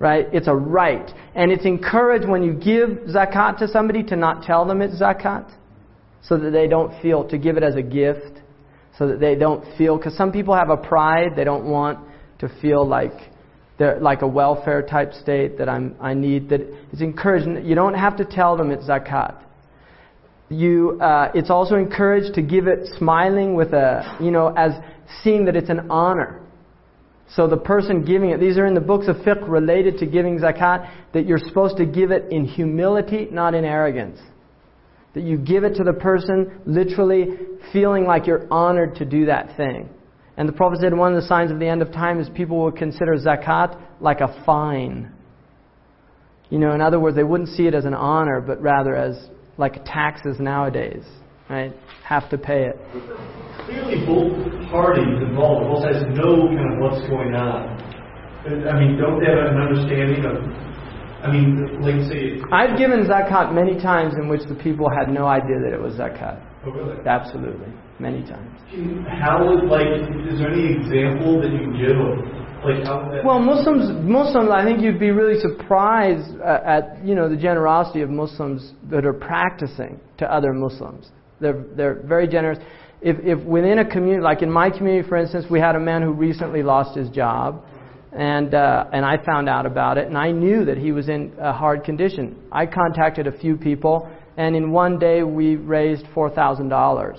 [0.00, 0.26] Right?
[0.32, 1.08] It's a right.
[1.34, 5.50] And it's encouraged when you give zakat to somebody to not tell them it's zakat.
[6.22, 8.40] So that they don't feel, to give it as a gift.
[8.98, 11.98] So that they don't feel, because some people have a pride, they don't want
[12.40, 13.12] to feel like
[13.78, 16.48] they're like a welfare type state that I'm, I need.
[16.48, 16.62] That
[16.92, 17.46] it's encouraged.
[17.64, 19.44] You don't have to tell them it's zakat
[20.48, 24.72] you, uh, it's also encouraged to give it smiling with a, you know, as
[25.22, 26.40] seeing that it's an honor.
[27.34, 30.38] So the person giving it, these are in the books of fiqh related to giving
[30.38, 34.18] zakat, that you're supposed to give it in humility, not in arrogance.
[35.14, 37.26] That you give it to the person literally
[37.72, 39.88] feeling like you're honored to do that thing.
[40.36, 42.58] And the Prophet said one of the signs of the end of time is people
[42.62, 45.12] will consider zakat like a fine.
[46.50, 49.28] You know, in other words, they wouldn't see it as an honor, but rather as
[49.58, 51.04] like taxes nowadays,
[51.50, 51.74] right?
[52.04, 52.76] Have to pay it.
[53.66, 57.76] Clearly, both parties involved, both sides know kind of what's going on.
[58.46, 60.67] I mean, don't they have an understanding of
[61.22, 62.38] I mean, like say.
[62.52, 65.94] I've given zakat many times in which the people had no idea that it was
[65.94, 66.40] zakat.
[66.64, 66.96] Oh, really?
[67.06, 68.54] Absolutely, many times.
[69.20, 69.86] How would like?
[70.30, 73.10] Is there any example that you can give of like how?
[73.24, 78.02] Well, Muslims, Muslims, I think you'd be really surprised uh, at you know the generosity
[78.02, 81.10] of Muslims that are practicing to other Muslims.
[81.40, 82.58] They're they're very generous.
[83.00, 86.02] If if within a community, like in my community, for instance, we had a man
[86.02, 87.64] who recently lost his job,
[88.12, 91.34] and uh, and I found out about it, and I knew that he was in
[91.38, 92.36] a hard condition.
[92.50, 97.18] I contacted a few people, and in one day we raised four thousand dollars,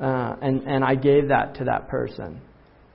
[0.00, 2.40] uh, and and I gave that to that person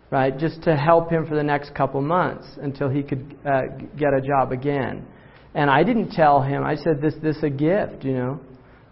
[0.09, 0.37] right?
[0.37, 3.61] Just to help him for the next couple months until he could uh,
[3.97, 5.05] get a job again.
[5.53, 6.63] And I didn't tell him.
[6.63, 8.39] I said this this a gift, you know.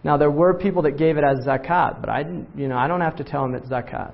[0.03, 2.49] Now there were people that gave it as zakat, but I didn't.
[2.55, 4.13] You know, I don't have to tell him it's zakat.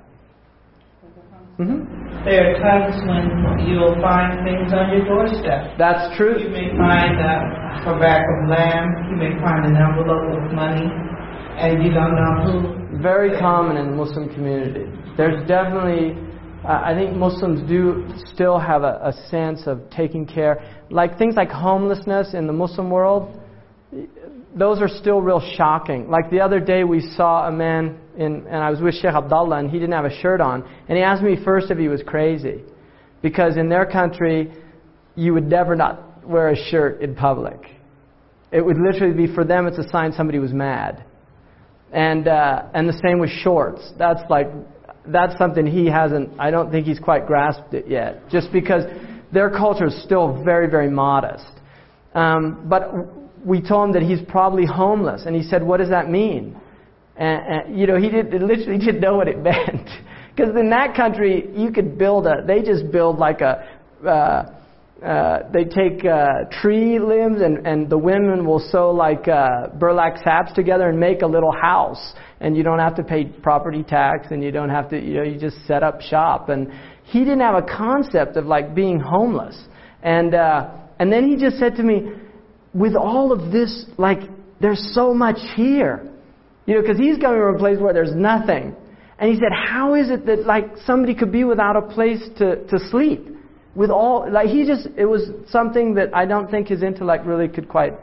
[1.57, 1.83] Hmm
[2.23, 5.77] There are times when you'll find things on your doorstep.
[5.77, 6.39] That's true.
[6.39, 10.87] You may find a, a bag of lamb, you may find an envelope of money,
[11.57, 13.01] and you don't know who.
[13.01, 14.85] Very common in the Muslim community.
[15.17, 16.17] There's definitely.
[16.63, 21.35] Uh, I think Muslims do still have a, a sense of taking care, like things
[21.35, 23.39] like homelessness in the Muslim world.
[24.55, 26.09] those are still real shocking.
[26.09, 29.57] Like the other day, we saw a man, in, and I was with Sheikh Abdullah,
[29.57, 30.63] and he didn't have a shirt on.
[30.87, 32.63] And he asked me first if he was crazy.
[33.21, 34.51] Because in their country,
[35.15, 37.59] you would never not wear a shirt in public.
[38.51, 41.03] It would literally be, for them, it's a sign somebody was mad.
[41.91, 43.91] And, uh, and the same with shorts.
[43.97, 44.47] That's like,
[45.07, 48.29] that's something he hasn't, I don't think he's quite grasped it yet.
[48.29, 48.83] Just because
[49.31, 51.51] their culture is still very, very modest.
[52.13, 52.91] Um, but
[53.45, 56.59] we told him that he's probably homeless, and he said, "What does that mean?"
[57.21, 59.87] And, and you know, he did literally didn't know what it meant,
[60.35, 62.43] because in that country you could build a.
[62.45, 63.67] They just build like a.
[64.05, 64.57] Uh,
[65.05, 70.15] uh, they take uh, tree limbs and, and the women will sew like uh, burlap
[70.23, 74.27] sacks together and make a little house and you don't have to pay property tax
[74.29, 76.71] and you don't have to you know you just set up shop and
[77.03, 79.59] he didn't have a concept of like being homeless
[80.03, 80.69] and uh,
[80.99, 82.11] and then he just said to me
[82.75, 84.19] with all of this like
[84.59, 86.10] there's so much here
[86.65, 88.75] you know because he's coming from a place where there's nothing.
[89.19, 92.65] And he said how is it that like somebody could be without a place to,
[92.65, 93.27] to sleep
[93.75, 97.47] with all like he just it was something that I don't think his intellect really
[97.47, 97.93] could quite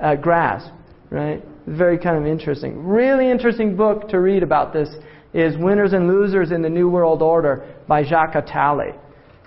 [0.00, 0.70] uh, grasp
[1.10, 1.42] right?
[1.66, 2.84] Very kind of interesting.
[2.84, 4.88] Really interesting book to read about this
[5.32, 8.98] is Winners and Losers in the New World Order by Jacques Attali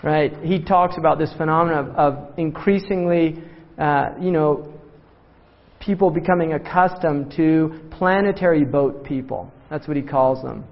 [0.03, 0.33] right?
[0.43, 3.43] He talks about this phenomenon of, of increasingly
[3.77, 4.73] uh, you know
[5.79, 10.63] people becoming accustomed to planetary boat people that's what he calls them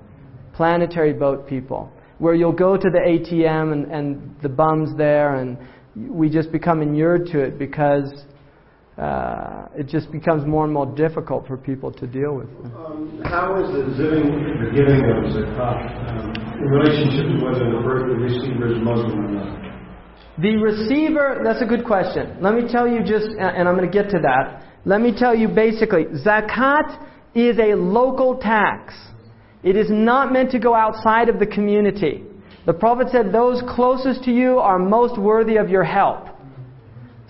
[0.54, 5.58] planetary boat people where you'll go to the ATM and, and the bums there, and
[5.96, 8.26] we just become inured to it because
[8.98, 12.50] uh, it just becomes more and more difficult for people to deal with.
[12.66, 17.82] Um, how is the giving, the giving of zakat um, in relationship to whether the,
[17.84, 19.64] birth, the receiver is Muslim or not?
[20.40, 22.38] The receiver, that's a good question.
[22.42, 24.64] Let me tell you just, and I'm going to get to that.
[24.88, 28.94] Let me tell you basically, zakat is a local tax.
[29.62, 32.24] It is not meant to go outside of the community.
[32.66, 36.28] The Prophet said, Those closest to you are most worthy of your help.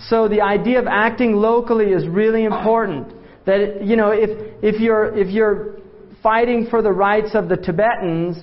[0.08, 3.12] So the idea of acting locally is really important.
[3.48, 4.30] That, you know, if,
[4.62, 5.80] if, you're, if you're
[6.22, 8.38] fighting for the rights of the Tibetans,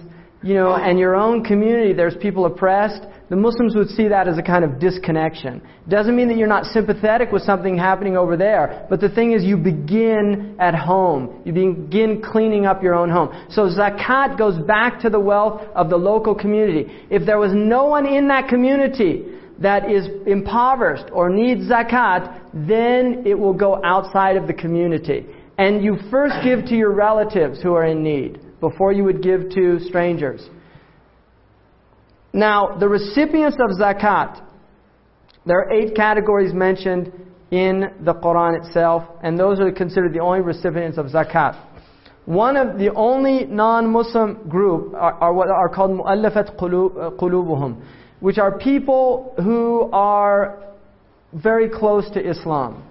[0.44, 0.76] you know, oh.
[0.76, 4.62] and your own community, there's people oppressed, the Muslims would see that as a kind
[4.62, 5.62] of disconnection.
[5.88, 9.42] Doesn't mean that you're not sympathetic with something happening over there, but the thing is
[9.42, 11.40] you begin at home.
[11.46, 13.30] You begin cleaning up your own home.
[13.48, 16.92] So zakat goes back to the wealth of the local community.
[17.08, 19.24] If there was no one in that community
[19.60, 25.24] that is impoverished or needs zakat, then it will go outside of the community.
[25.56, 29.50] And you first give to your relatives who are in need before you would give
[29.50, 30.40] to strangers.
[32.32, 34.32] Now, the recipients of zakat,
[35.46, 37.12] there are eight categories mentioned
[37.50, 37.74] in
[38.08, 41.54] the Quran itself, and those are considered the only recipients of zakat.
[42.24, 47.72] One of the only non-Muslim group are, are what are called mu'allafat uh, qulubuhum,
[48.20, 50.74] which are people who are
[51.34, 52.82] very close to Islam.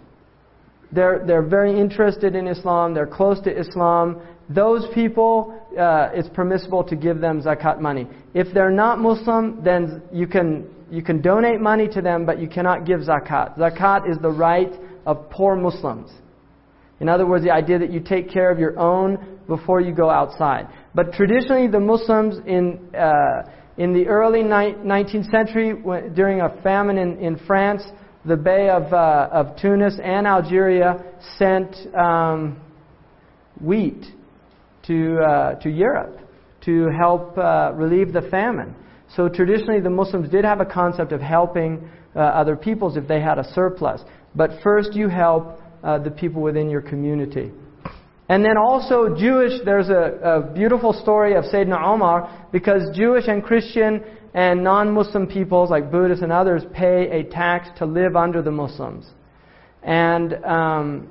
[0.92, 4.22] They're, they're very interested in Islam, they're close to Islam.
[4.50, 8.08] Those people, uh, it's permissible to give them zakat money.
[8.34, 12.48] If they're not Muslim, then you can, you can donate money to them, but you
[12.48, 13.58] cannot give zakat.
[13.58, 14.72] Zakat is the right
[15.06, 16.12] of poor Muslims.
[17.00, 20.10] In other words, the idea that you take care of your own before you go
[20.10, 20.68] outside.
[20.94, 25.74] But traditionally, the Muslims in, uh, in the early ni- 19th century,
[26.14, 27.84] during a famine in, in France,
[28.26, 31.04] the Bey of, uh, of Tunis and Algeria
[31.38, 32.62] sent um,
[33.60, 34.06] wheat
[34.84, 36.20] to, uh, to Europe
[36.66, 38.76] to help uh, relieve the famine.
[39.16, 43.22] So traditionally, the Muslims did have a concept of helping uh, other peoples if they
[43.22, 44.02] had a surplus.
[44.36, 47.52] But first, you help uh, the people within your community.
[48.30, 53.44] And then also, Jewish, there's a, a beautiful story of Sayyidina Omar because Jewish and
[53.44, 54.02] Christian
[54.34, 58.52] and non Muslim peoples, like Buddhists and others, pay a tax to live under the
[58.52, 59.06] Muslims.
[59.84, 61.10] And um,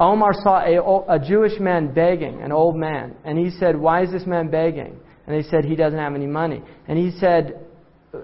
[0.00, 4.10] Omar saw a, a Jewish man begging, an old man, and he said, Why is
[4.10, 4.98] this man begging?
[5.26, 6.62] And they said, He doesn't have any money.
[6.88, 7.60] And he said,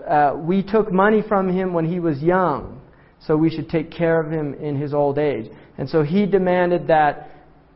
[0.08, 2.80] uh, We took money from him when he was young,
[3.20, 5.50] so we should take care of him in his old age.
[5.78, 7.30] And so he demanded that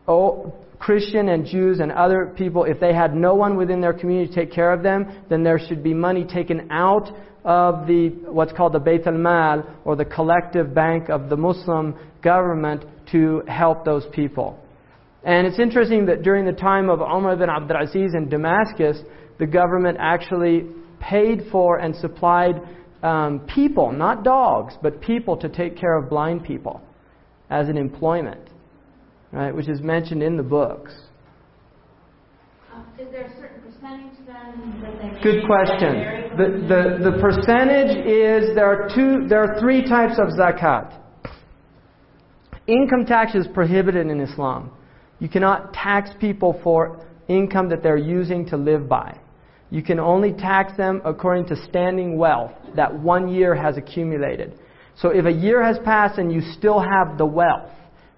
[0.08, 0.52] oh,
[0.84, 4.34] Christian and Jews and other people, if they had no one within their community to
[4.34, 7.08] take care of them, then there should be money taken out
[7.42, 12.84] of the what's called the Beit al-Mal or the collective bank of the Muslim government
[13.12, 14.58] to help those people.
[15.22, 18.98] And it's interesting that during the time of Umar ibn Abdul Aziz in Damascus,
[19.38, 20.66] the government actually
[21.00, 22.60] paid for and supplied
[23.02, 26.82] um, people, not dogs, but people to take care of blind people
[27.48, 28.50] as an employment,
[29.34, 30.92] right, which is mentioned in the books.
[32.98, 36.36] Is there a certain percentage then that they Good question.
[36.36, 41.00] The, the, the percentage is there are two there are three types of zakat.
[42.66, 44.70] Income tax is prohibited in Islam.
[45.18, 49.18] You cannot tax people for income that they're using to live by.
[49.70, 54.58] You can only tax them according to standing wealth that one year has accumulated.
[54.96, 57.70] So if a year has passed and you still have the wealth,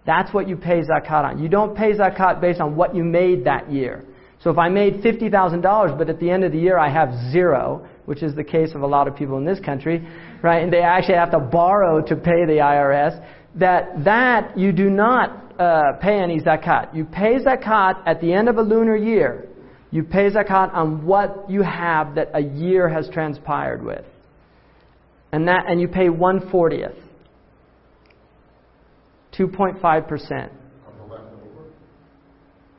[0.06, 1.42] that's what you pay zakat on.
[1.42, 4.04] You don't pay zakat based on what you made that year.
[4.42, 7.86] So if I made $50,000, but at the end of the year I have zero,
[8.04, 10.06] which is the case of a lot of people in this country,
[10.42, 13.20] right, and they actually have to borrow to pay the IRS,
[13.56, 16.94] that that you do not uh, pay any zakat.
[16.94, 19.48] You pay zakat at the end of a lunar year.
[19.90, 24.04] You pay zakat on what you have that a year has transpired with.
[25.32, 26.94] And that and you pay one fortieth.
[29.36, 30.50] Two point five percent.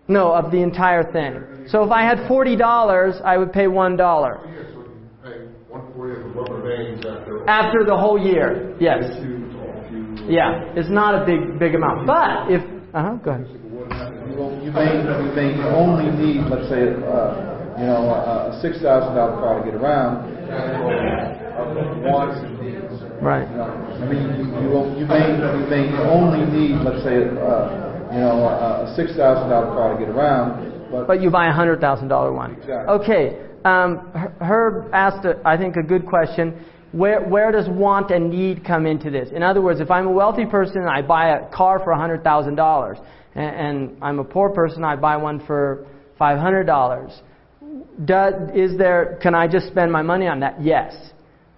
[0.07, 1.67] No, of the entire thing.
[1.67, 4.39] So if I had forty dollars, I would pay one dollar.
[7.47, 9.03] After the whole year, yes.
[10.29, 12.07] Yeah, it's not a big big amount.
[12.07, 12.61] But if
[12.93, 13.47] uh huh, go ahead.
[14.63, 19.35] You may, you may only need, let's say, uh, you know, a six thousand dollar
[19.41, 20.27] car to get around.
[20.51, 22.76] uh, Wants and needs.
[23.22, 23.47] Right.
[23.47, 28.47] I mean, you, you, you may, you may only need, let's say, uh, you know,
[28.47, 31.07] a six thousand dollar car to get around, but.
[31.07, 32.53] But you buy a hundred thousand dollar one.
[32.55, 32.93] Exactly.
[32.95, 33.39] Okay.
[33.65, 36.63] Um, Herb asked, a, I think, a good question.
[36.93, 39.30] Where, where does want and need come into this?
[39.36, 42.24] In other words, if I'm a wealthy person and I buy a car for hundred
[42.24, 42.97] thousand dollars,
[43.36, 45.86] and I'm a poor person, I buy one for
[46.18, 47.11] five hundred dollars.
[48.05, 49.20] Does, is there?
[49.22, 50.61] Can I just spend my money on that?
[50.61, 50.95] Yes.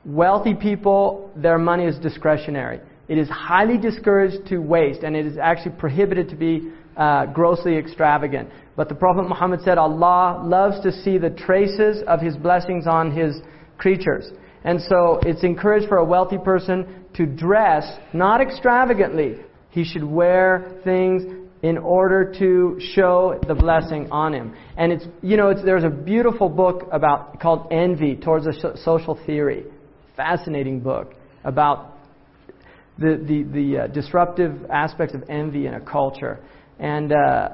[0.09, 2.79] Wealthy people, their money is discretionary.
[3.07, 7.77] It is highly discouraged to waste, and it is actually prohibited to be uh, grossly
[7.77, 8.49] extravagant.
[8.75, 13.15] But the Prophet Muhammad said, Allah loves to see the traces of His blessings on
[13.15, 13.35] His
[13.77, 14.31] creatures.
[14.63, 19.35] And so it's encouraged for a wealthy person to dress not extravagantly.
[19.69, 21.21] He should wear things
[21.61, 24.55] in order to show the blessing on him.
[24.75, 29.19] And it's, you know, it's, there's a beautiful book about, called Envy Towards a Social
[29.27, 29.65] Theory.
[30.19, 31.13] Fascinating book
[31.45, 31.97] about
[32.97, 36.39] the, the, the uh, disruptive aspects of envy in a culture.
[36.77, 37.49] And uh,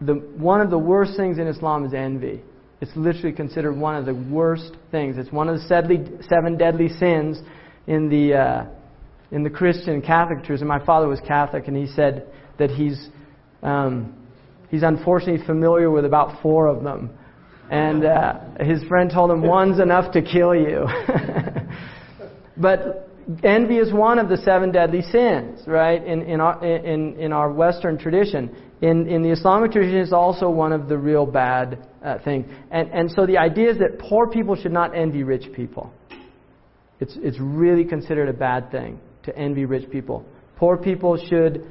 [0.00, 2.42] the, one of the worst things in Islam is envy.
[2.80, 5.16] It's literally considered one of the worst things.
[5.18, 5.98] It's one of the deadly,
[6.28, 7.40] seven deadly sins
[7.88, 8.64] in the, uh,
[9.32, 10.60] in the Christian Catholic church.
[10.60, 13.08] And my father was Catholic, and he said that he's,
[13.64, 14.14] um,
[14.70, 17.17] he's unfortunately familiar with about four of them.
[17.70, 20.86] And uh, his friend told him, one's enough to kill you.
[22.56, 23.10] but
[23.44, 27.52] envy is one of the seven deadly sins, right, in, in, our, in, in our
[27.52, 28.54] Western tradition.
[28.80, 32.46] In, in the Islamic tradition, it's also one of the real bad uh, things.
[32.70, 35.92] And, and so the idea is that poor people should not envy rich people.
[37.00, 40.24] It's, it's really considered a bad thing to envy rich people.
[40.56, 41.66] Poor people should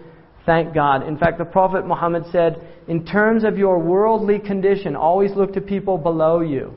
[0.48, 1.08] thank God.
[1.08, 5.62] In fact, the Prophet Muhammad said, in terms of your worldly condition, always look to
[5.62, 6.74] people below you.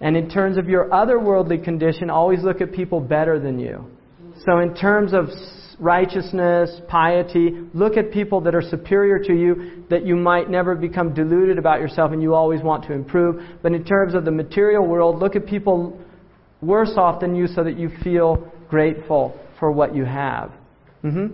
[0.00, 3.84] And in terms of your otherworldly condition, always look at people better than you.
[4.46, 5.26] So, in terms of
[5.78, 11.12] righteousness, piety, look at people that are superior to you that you might never become
[11.12, 13.42] deluded about yourself and you always want to improve.
[13.62, 16.00] But in terms of the material world, look at people
[16.62, 20.52] worse off than you so that you feel grateful for what you have.
[21.02, 21.26] hmm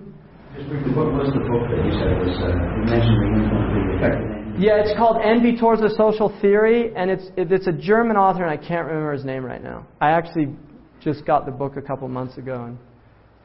[0.56, 3.76] Just briefly, what was the book that you said was, uh, you mentioned the influence,
[3.76, 8.16] the effect Yeah, it's called Envy Towards a Social Theory, and it's it's a German
[8.16, 9.86] author, and I can't remember his name right now.
[10.00, 10.48] I actually
[11.04, 12.78] just got the book a couple months ago, and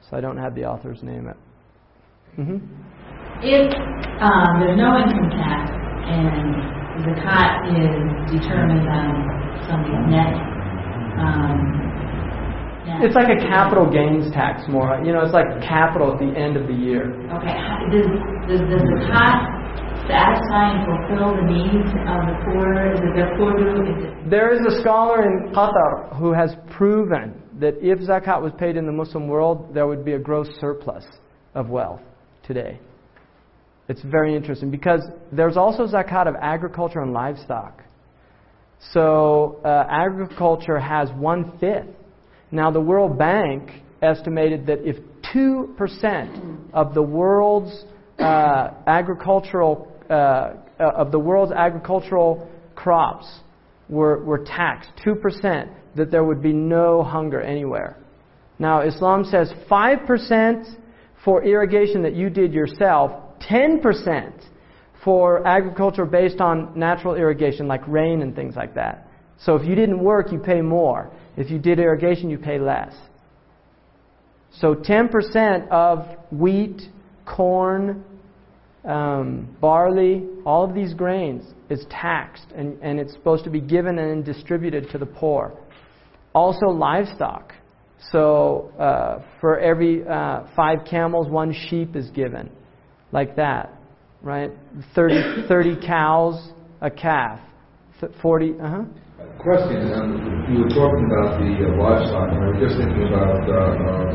[0.10, 1.28] so I don't have the author's name.
[1.28, 1.36] At,
[2.40, 2.64] hmm
[3.44, 3.68] If
[4.24, 6.64] um, there's no income tax and
[7.04, 10.32] zakat is determined on somebody's net,
[11.20, 11.60] um,
[12.86, 15.00] net- It's like a capital gains tax, more.
[15.04, 17.12] You know, it's like capital at the end of the year.
[17.36, 18.08] Okay, how- does,
[18.50, 19.62] does the zakat
[20.08, 22.92] satisfy and fulfill the needs of the poor?
[22.94, 23.82] Is it their poor do?
[23.84, 28.52] Is it There is a scholar in Qatar who has proven that if zakat was
[28.58, 31.06] paid in the Muslim world, there would be a gross surplus
[31.54, 32.02] of wealth
[32.44, 32.80] today.
[33.88, 35.02] It's very interesting because
[35.32, 37.84] there's also zakat of agriculture and livestock.
[38.94, 41.88] So uh, agriculture has one fifth.
[42.52, 43.72] Now the World Bank
[44.02, 44.98] estimated that if
[45.32, 47.86] two percent of the world's
[48.20, 53.28] uh, agricultural uh, uh, of the world's agricultural crops
[53.88, 57.98] were, were taxed two percent, that there would be no hunger anywhere.
[58.60, 60.68] Now Islam says five percent
[61.24, 64.36] for irrigation that you did yourself, ten percent
[65.04, 69.08] for agriculture based on natural irrigation, like rain and things like that.
[69.46, 71.12] So if you didn't work, you pay more.
[71.38, 72.94] If you did irrigation, you pay less.
[74.60, 76.82] So 10% of wheat,
[77.26, 78.04] corn,
[78.84, 83.98] um, barley, all of these grains is taxed, and, and it's supposed to be given
[83.98, 85.58] and distributed to the poor.
[86.34, 87.54] Also, livestock.
[88.12, 92.50] So uh, for every uh, five camels, one sheep is given,
[93.12, 93.78] like that
[94.22, 94.52] right?
[94.96, 97.40] 30, 30 cows, a calf.
[98.22, 98.84] 40, uh huh.
[99.42, 100.22] Question, um,
[100.54, 104.14] you were talking about the uh, livestock, and I was just thinking about, uh, uh,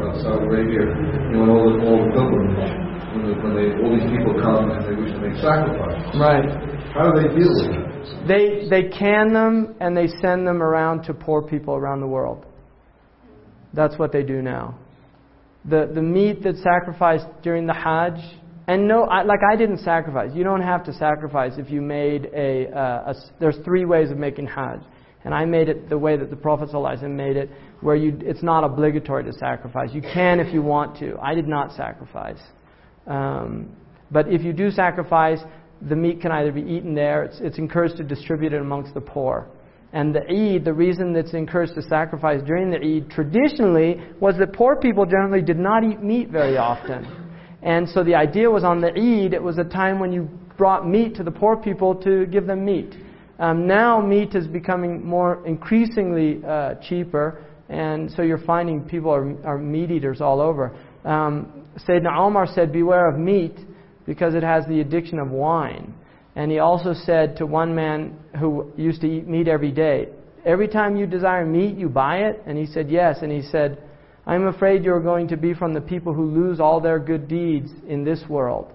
[0.00, 0.88] about Saudi Arabia,
[1.28, 2.72] you know, all the, all the pilgrimage,
[3.12, 6.08] when, they, when they, all these people come and they wish to make sacrifices.
[6.16, 6.48] Right.
[6.96, 7.88] How do they deal with it?
[8.26, 12.46] They, they can them and they send them around to poor people around the world.
[13.74, 14.78] That's what they do now.
[15.64, 18.18] The, the meat that's sacrificed during the Hajj,
[18.68, 20.30] and no, I, like I didn't sacrifice.
[20.34, 23.14] You don't have to sacrifice if you made a, uh, a.
[23.40, 24.80] There's three ways of making Hajj,
[25.24, 27.48] and I made it the way that the Prophet ﷺ made it,
[27.80, 29.88] where you, it's not obligatory to sacrifice.
[29.94, 31.16] You can if you want to.
[31.18, 32.40] I did not sacrifice,
[33.06, 33.74] um,
[34.10, 35.38] but if you do sacrifice,
[35.80, 37.24] the meat can either be eaten there.
[37.24, 39.48] It's, it's encouraged to distribute it amongst the poor.
[39.94, 44.52] And the Eid, the reason that's encouraged to sacrifice during the Eid traditionally was that
[44.52, 47.27] poor people generally did not eat meat very often.
[47.62, 50.88] And so the idea was on the Eid, it was a time when you brought
[50.88, 52.94] meat to the poor people to give them meat.
[53.38, 59.34] Um, now meat is becoming more increasingly uh, cheaper, and so you're finding people are,
[59.44, 60.76] are meat eaters all over.
[61.04, 63.56] Um, Sayyidina Omar said, Beware of meat
[64.06, 65.94] because it has the addiction of wine.
[66.34, 70.08] And he also said to one man who used to eat meat every day,
[70.44, 72.42] Every time you desire meat, you buy it?
[72.46, 73.18] And he said, Yes.
[73.22, 73.82] And he said,
[74.28, 77.70] I'm afraid you're going to be from the people who lose all their good deeds
[77.88, 78.70] in this world.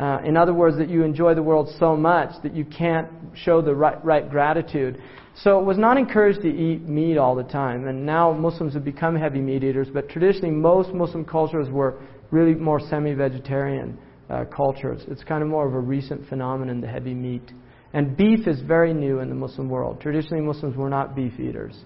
[0.00, 3.62] Uh, in other words, that you enjoy the world so much that you can't show
[3.62, 5.00] the right, right gratitude.
[5.36, 7.86] So it was not encouraged to eat meat all the time.
[7.86, 12.00] And now Muslims have become heavy meat eaters, but traditionally most Muslim cultures were
[12.32, 13.96] really more semi vegetarian
[14.30, 15.02] uh, cultures.
[15.06, 17.52] It's kind of more of a recent phenomenon, the heavy meat.
[17.92, 20.00] And beef is very new in the Muslim world.
[20.00, 21.76] Traditionally, Muslims were not beef eaters,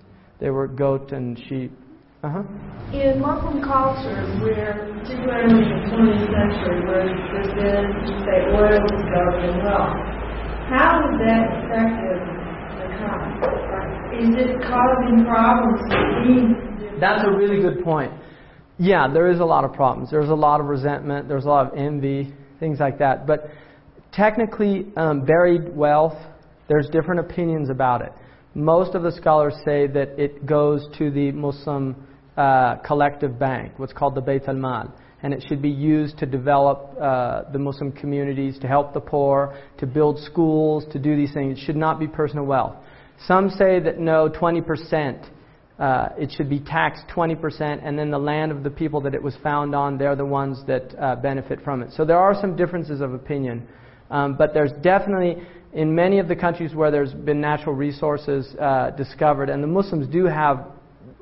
[0.41, 1.73] they were goat and sheep.
[2.27, 2.43] Uh-huh.
[2.91, 7.87] In Muslim cultures, where, particularly in the 20th century, where there's been,
[8.27, 9.95] say, oil discovery and wealth,
[10.67, 12.19] how has that affected
[12.75, 13.47] the economy?
[14.19, 15.81] Is it causing problems
[17.01, 18.13] That's a really good point.
[18.79, 20.11] Yeah, there is a lot of problems.
[20.11, 21.29] There's a lot of resentment.
[21.29, 23.25] There's a lot of envy, things like that.
[23.25, 23.51] But
[24.11, 26.19] technically, um, buried wealth,
[26.69, 28.11] there's different opinions about it.
[28.57, 31.95] Most of the scholars say that it goes to the Muslim
[32.37, 34.95] uh, collective bank, what's called the Bayt al-Mal.
[35.23, 39.57] And it should be used to develop uh, the Muslim communities, to help the poor,
[39.79, 41.59] to build schools, to do these things.
[41.59, 42.77] It should not be personal wealth.
[43.27, 45.31] Some say that no, 20%.
[45.79, 49.23] Uh, it should be taxed 20%, and then the land of the people that it
[49.23, 51.93] was found on, they're the ones that uh, benefit from it.
[51.93, 53.67] So there are some differences of opinion.
[54.11, 55.43] Um, but there's definitely,
[55.75, 60.07] in many of the countries where there's been natural resources uh, discovered, and the Muslims
[60.09, 60.67] do have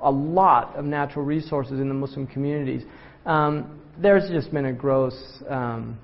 [0.04, 2.82] a lot of natural resources in the Muslim communities,
[3.26, 5.14] um, there's just been a gross
[5.48, 5.98] um,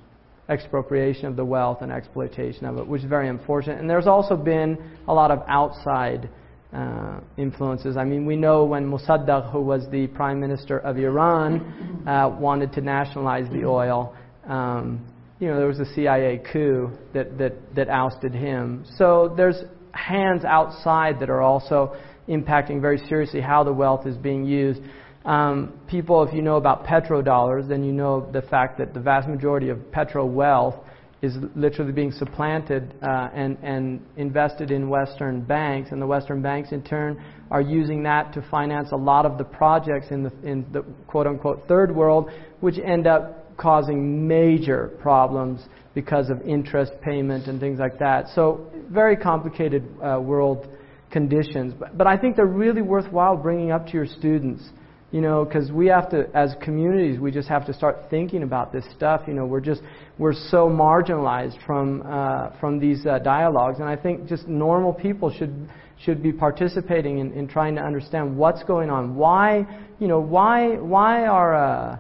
[0.49, 3.79] expropriation of the wealth and exploitation of it, which is very unfortunate.
[3.79, 6.29] And there's also been a lot of outside
[6.73, 7.97] uh, influences.
[7.97, 12.73] I mean, we know when Mossadegh, who was the prime minister of Iran, uh, wanted
[12.75, 14.15] to nationalize the oil.
[14.47, 15.05] Um,
[15.39, 18.85] you know, there was a CIA coup that, that, that ousted him.
[18.97, 19.57] So there's
[19.93, 21.97] hands outside that are also
[22.31, 24.81] impacting very seriously how the wealth is being used.
[25.25, 29.29] Um, people, if you know about petrodollars, then you know the fact that the vast
[29.29, 30.77] majority of petro wealth
[31.23, 36.73] is literally being supplanted uh, and, and invested in Western banks, and the Western banks
[36.73, 40.65] in turn are using that to finance a lot of the projects in the, in
[40.73, 45.61] the quote unquote third world, which end up causing major problems
[45.95, 48.27] because of interest payment and things like that.
[48.35, 50.67] So, very complicated uh, world
[51.11, 51.75] conditions.
[51.79, 54.63] But, but I think they're really worthwhile bringing up to your students
[55.11, 58.73] you know because we have to as communities we just have to start thinking about
[58.73, 59.23] this stuff.
[59.27, 59.83] You know we're just
[60.19, 63.79] we're so marginalized from uh, from these uh, dialogues.
[63.81, 65.69] And i think just normal people should
[66.05, 69.17] should be participating in, in trying to understand what's going on.
[69.17, 69.67] Why
[69.99, 71.99] you know why why are uh,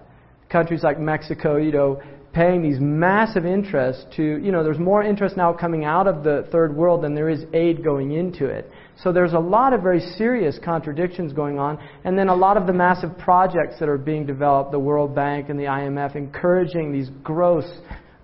[0.49, 2.01] countries like mexico you know
[2.33, 6.47] paying these massive interests to you know there's more interest now coming out of the
[6.53, 8.71] third world than there is aid going into it
[9.03, 11.79] so there's a lot of very serious contradictions going on.
[12.05, 15.49] And then a lot of the massive projects that are being developed, the World Bank
[15.49, 17.65] and the IMF, encouraging these gross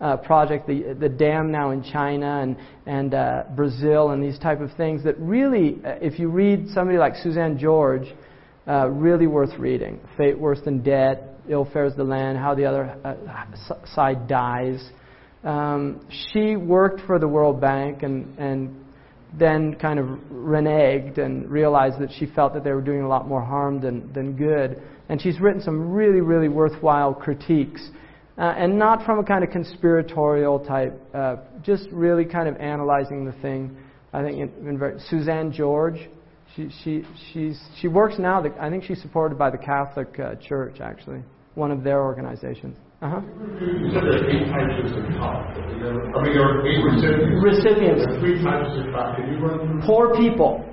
[0.01, 4.61] uh, projects, the, the dam now in China and, and uh, Brazil and these type
[4.61, 8.07] of things that really, uh, if you read somebody like Suzanne George,
[8.69, 9.99] uh, really worth reading.
[10.19, 14.91] Fate Worse Than Debt, Ill Fares the Land, How the Other uh, Side Dies.
[15.43, 18.86] Um, she worked for the World Bank and, and
[19.39, 23.29] then kind of reneged and realized that she felt that they were doing a lot
[23.29, 24.83] more harm than, than good.
[25.09, 27.91] And she's written some really, really worthwhile critiques.
[28.39, 33.25] Uh, and not from a kind of conspiratorial type, uh, just really kind of analyzing
[33.25, 33.77] the thing.
[34.13, 36.09] I think in, in very, Susanne George,
[36.55, 40.35] she, she, she's, she works now, the, I think she's supported by the Catholic uh,
[40.37, 41.23] Church, actually,
[41.55, 42.77] one of their organizations.
[43.03, 43.21] Uh-huh.
[43.61, 45.57] You said there are eight types of zakat.
[46.17, 47.45] I mean, there are eight recipients.
[47.45, 48.03] Recipients.
[48.05, 49.17] There are three types of zakat.
[49.17, 49.83] Can you run through?
[49.87, 50.65] Poor people.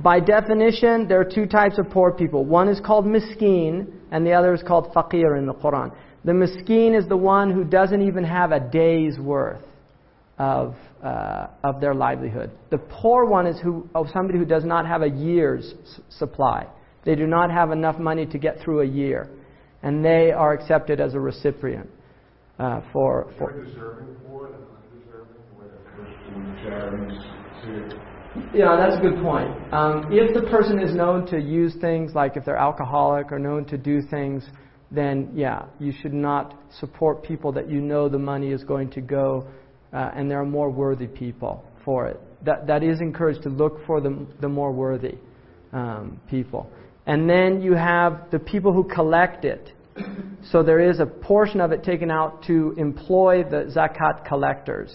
[0.00, 2.44] By definition, there are two types of poor people.
[2.44, 5.92] One is called miskin, and the other is called faqir in the Quran.
[6.24, 9.62] The miskin is the one who doesn't even have a day's worth
[10.38, 12.50] of, uh, of their livelihood.
[12.70, 16.66] The poor one is who, of somebody who does not have a year's s- supply.
[17.04, 19.28] They do not have enough money to get through a year
[19.84, 21.88] and they are accepted as a recipient
[22.58, 23.32] uh, for.
[23.38, 23.52] for
[28.52, 29.50] yeah, that's a good point.
[29.72, 33.64] Um, if the person is known to use things like if they're alcoholic or known
[33.66, 34.44] to do things,
[34.90, 39.00] then yeah, you should not support people that you know the money is going to
[39.00, 39.46] go,
[39.92, 42.20] uh, and there are more worthy people for it.
[42.44, 45.18] That that is encouraged to look for the the more worthy
[45.72, 46.70] um, people.
[47.06, 49.72] And then you have the people who collect it.
[50.50, 54.94] So there is a portion of it taken out to employ the zakat collectors.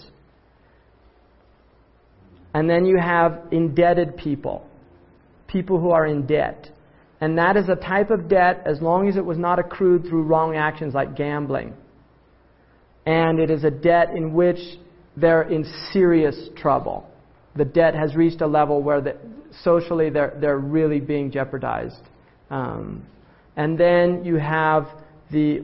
[2.52, 4.66] And then you have indebted people,
[5.46, 6.68] people who are in debt.
[7.20, 10.22] And that is a type of debt as long as it was not accrued through
[10.22, 11.74] wrong actions like gambling.
[13.06, 14.58] And it is a debt in which
[15.16, 17.09] they're in serious trouble.
[17.56, 19.16] The debt has reached a level where the,
[19.62, 22.00] socially they're, they're really being jeopardized.
[22.50, 23.04] Um,
[23.56, 24.86] and then you have
[25.30, 25.62] the,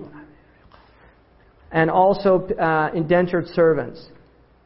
[1.71, 4.05] and also uh, indentured servants,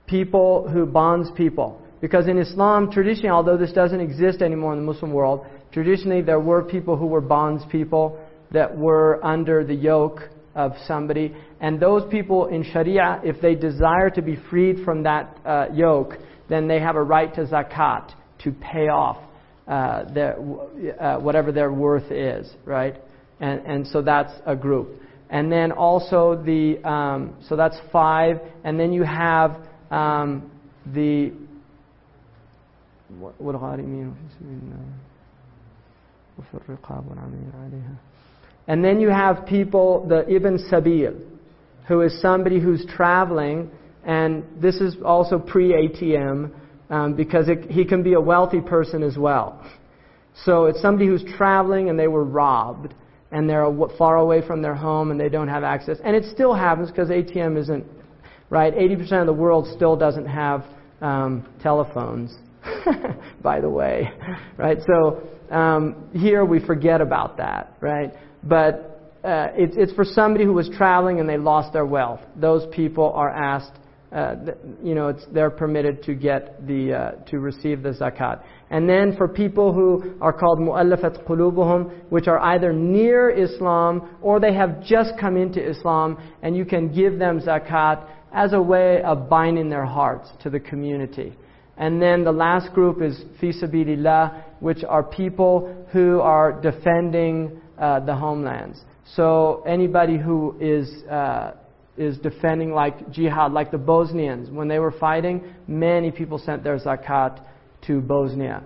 [0.07, 1.81] people who bonds people.
[2.01, 6.41] Because in Islam, traditionally, although this doesn't exist anymore in the Muslim world, traditionally there
[6.41, 8.19] were people who were bonds people
[8.53, 10.21] that were under the yoke
[10.55, 11.35] of somebody.
[11.61, 16.15] And those people in Sharia, if they desire to be freed from that uh, yoke,
[16.51, 19.19] then they have a right to zakat to pay off
[19.67, 22.97] uh, uh, whatever their worth is, right?
[23.39, 25.01] And, and so that's a group.
[25.31, 28.41] And then also the, um, so that's five.
[28.65, 29.61] And then you have
[29.93, 30.51] um,
[30.93, 31.33] the,
[33.39, 34.17] what do I mean?
[38.67, 41.21] And then you have people, the Ibn Sabil,
[41.87, 43.71] who is somebody who's traveling,
[44.05, 46.51] and this is also pre ATM,
[46.91, 49.65] um, because it, he can be a wealthy person as well.
[50.45, 52.95] So it's somebody who's traveling and they were robbed
[53.31, 55.99] and they're far away from their home and they don't have access.
[56.05, 57.85] And it still happens because ATM isn't,
[58.49, 58.75] right?
[58.75, 60.65] 80% of the world still doesn't have
[61.01, 62.35] um, telephones,
[63.43, 64.11] by the way,
[64.57, 64.79] right?
[64.87, 68.13] So um, here we forget about that, right?
[68.43, 72.21] But uh, it's, it's for somebody who was traveling and they lost their wealth.
[72.37, 73.79] Those people are asked
[74.13, 74.35] uh,
[74.83, 78.43] you know, they're permitted to get the uh, to receive the zakat.
[78.71, 84.41] And then for people who are called mu'allafat qulubuhum, which are either near Islam or
[84.41, 89.01] they have just come into Islam, and you can give them zakat as a way
[89.03, 91.37] of binding their hearts to the community.
[91.77, 98.01] And then the last group is fi sabilillah, which are people who are defending uh,
[98.01, 98.81] the homelands.
[99.17, 101.53] So anybody who is uh,
[102.01, 104.51] is defending like jihad, like the Bosnians.
[104.51, 107.45] When they were fighting, many people sent their zakat
[107.87, 108.63] to Bosnia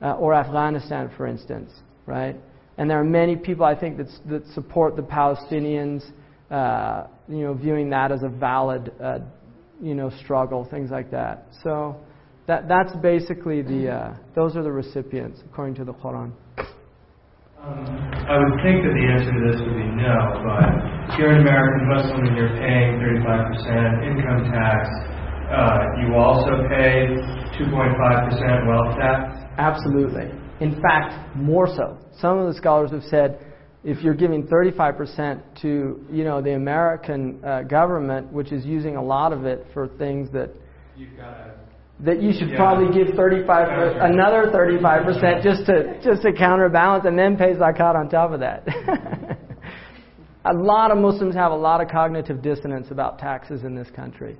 [0.00, 1.70] uh, or Afghanistan, for instance,
[2.06, 2.36] right?
[2.78, 6.02] And there are many people, I think, that, that support the Palestinians,
[6.50, 9.18] uh, you know, viewing that as a valid, uh,
[9.82, 11.48] you know, struggle, things like that.
[11.62, 12.00] So
[12.46, 16.32] that, that's basically the, uh, those are the recipients, according to the Quran.
[17.60, 17.84] Um,
[18.24, 20.16] I would think that the answer to this would be no,
[20.48, 24.88] but if you're an American Muslim and you're paying 35% income tax,
[25.52, 27.04] uh, you also pay
[27.60, 29.44] 2.5% wealth tax?
[29.58, 30.32] Absolutely.
[30.60, 31.98] In fact, more so.
[32.18, 33.44] Some of the scholars have said
[33.84, 39.02] if you're giving 35% to, you know, the American uh, government, which is using a
[39.02, 40.48] lot of it for things that
[40.96, 41.59] You've got to
[42.04, 42.56] that you should Yeah.
[42.56, 43.68] probably give 35
[44.00, 48.66] another 35% just to just to counterbalance and then pay zakat on top of that.
[50.44, 54.36] a lot of Muslims have a lot of cognitive dissonance about taxes in this country.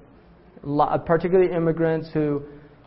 [0.65, 2.43] A lot, uh, particularly immigrants who,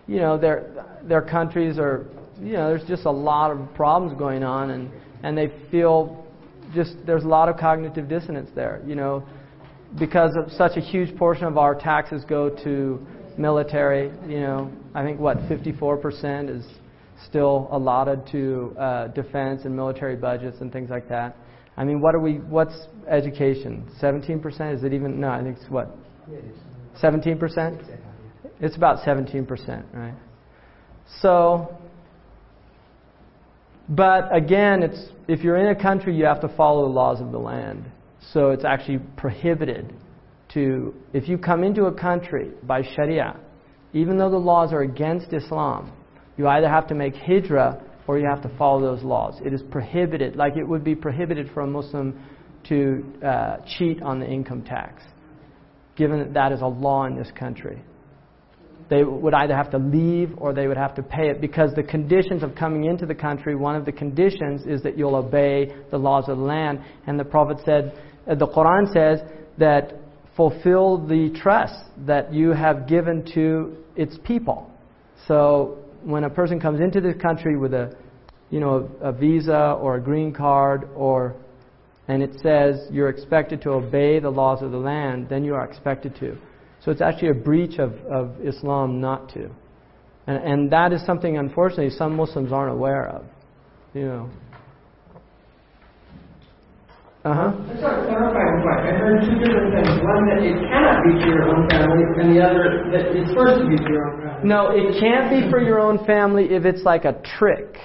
[0.07, 0.71] you know, their
[1.03, 2.07] their countries are,
[2.41, 4.89] you know, there's just a lot of problems going on and
[5.23, 6.25] and they feel
[6.73, 9.23] just there's a lot of cognitive dissonance there, you know,
[9.99, 13.05] because of such a huge portion of our taxes go to
[13.37, 14.11] military.
[14.27, 16.65] You know, I think what 54% is
[17.27, 21.35] still allotted to uh, defense and military budgets and things like that.
[21.75, 22.35] I mean, what are we?
[22.35, 22.77] What's
[23.09, 23.89] education?
[24.01, 24.75] 17%?
[24.75, 25.19] Is it even?
[25.19, 25.95] No, I think it's what?
[27.01, 27.99] 17%.
[28.59, 30.13] It's about 17%, right?
[31.21, 31.75] So,
[33.89, 37.31] but again, it's if you're in a country, you have to follow the laws of
[37.31, 37.85] the land.
[38.31, 39.93] So it's actually prohibited
[40.53, 43.39] to, if you come into a country by Sharia,
[43.93, 45.91] even though the laws are against Islam,
[46.37, 49.39] you either have to make hijrah or you have to follow those laws.
[49.45, 52.19] It is prohibited, like it would be prohibited for a Muslim
[52.69, 55.03] to uh, cheat on the income tax,
[55.95, 57.81] given that that is a law in this country.
[58.89, 61.83] They would either have to leave or they would have to pay it because the
[61.83, 65.97] conditions of coming into the country, one of the conditions is that you'll obey the
[65.97, 66.79] laws of the land.
[67.07, 67.97] And the Prophet said,
[68.29, 69.19] uh, the Quran says
[69.57, 69.93] that
[70.35, 74.69] fulfill the trust that you have given to its people.
[75.27, 77.95] So when a person comes into this country with a,
[78.49, 81.35] you know, a, visa or a green card or
[82.07, 85.63] and it says you're expected to obey the laws of the land, then you are
[85.63, 86.37] expected to.
[86.83, 89.49] So it's actually a breach of, of Islam not to.
[90.27, 93.23] And, and that is something, unfortunately, some Muslims aren't aware of.
[93.93, 94.29] You know.
[97.23, 97.51] Uh huh.
[97.55, 98.81] I just want to clarify one point.
[98.83, 99.95] I heard two different things.
[100.03, 103.63] One that it cannot be for your own family, and the other that it's supposed
[103.63, 104.43] to be for your own family.
[104.43, 107.79] No, it can't be for your own family if it's like a trick.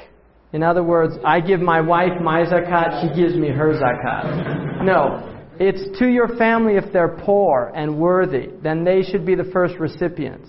[0.53, 4.82] In other words, I give my wife my zakat, she gives me her zakat.
[4.82, 9.49] No, it's to your family if they're poor and worthy, then they should be the
[9.53, 10.49] first recipients.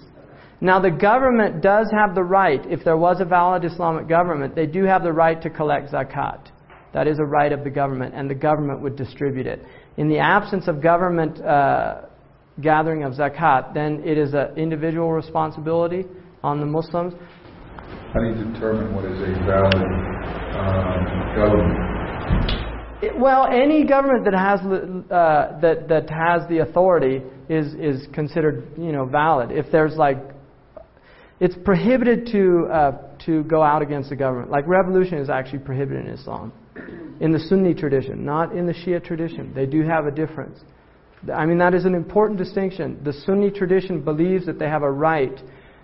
[0.62, 4.66] Now, the government does have the right, if there was a valid Islamic government, they
[4.66, 6.52] do have the right to collect zakat.
[6.94, 9.64] That is a right of the government, and the government would distribute it.
[9.98, 12.02] In the absence of government uh,
[12.62, 16.06] gathering of zakat, then it is an individual responsibility
[16.44, 17.14] on the Muslims.
[18.14, 19.76] How do you determine what is a valid
[20.56, 21.90] um, government?
[23.04, 28.68] It- well, any government that has uh, that that has the authority is is considered
[28.78, 29.52] you know valid.
[29.52, 30.18] If there's like,
[31.40, 32.92] it's prohibited to uh,
[33.26, 34.52] to go out against the government.
[34.52, 36.52] Like revolution is actually prohibited in Islam,
[37.20, 39.54] in the Sunni tradition, not in the Shia tradition.
[39.54, 40.60] They do have a difference.
[41.34, 43.02] I mean that is an important distinction.
[43.04, 45.38] The Sunni tradition believes that they have a right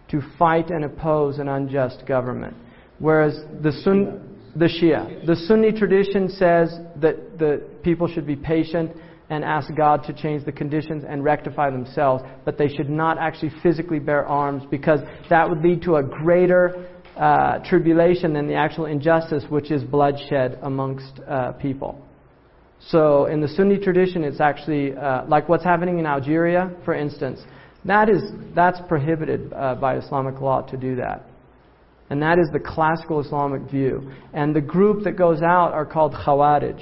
[0.09, 2.55] to fight and oppose an unjust government,
[2.99, 5.25] whereas the Sun the Shia.
[5.25, 8.91] The Sunni tradition says that the people should be patient
[9.29, 13.51] and ask God to change the conditions and rectify themselves, but they should not actually
[13.61, 16.87] physically bear arms because that would lead to a greater
[17.17, 22.01] uh, tribulation than the actual injustice, which is bloodshed amongst uh, people.
[22.79, 27.39] So, in the Sunni tradition, it's actually uh, like what's happening in Algeria, for instance.
[27.85, 28.21] That is
[28.53, 31.23] that's prohibited uh, by Islamic law to do that.
[32.09, 34.11] And that is the classical Islamic view.
[34.33, 36.79] And the group that goes out are called Khawarij,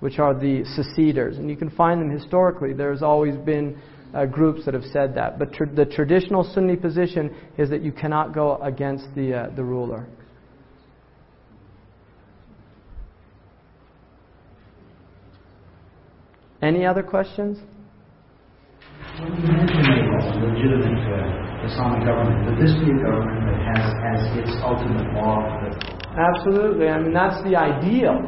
[0.00, 1.38] which are the seceders.
[1.38, 2.72] And you can find them historically.
[2.72, 3.78] There's always been
[4.14, 5.38] uh, groups that have said that.
[5.38, 9.64] But tr- the traditional Sunni position is that you cannot go against the, uh, the
[9.64, 10.06] ruler.
[16.62, 17.58] Any other questions?
[19.18, 23.84] When you mention a legitimate uh, Islamic government, would this be a government that has
[24.14, 25.42] as its ultimate law
[26.16, 26.88] Absolutely.
[26.88, 28.20] I mean, that's the ideal.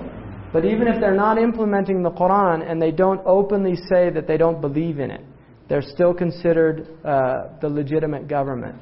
[0.52, 4.36] But even if they're not implementing the Quran and they don't openly say that they
[4.36, 5.24] don't believe in it,
[5.68, 8.76] they're still considered uh, the legitimate government.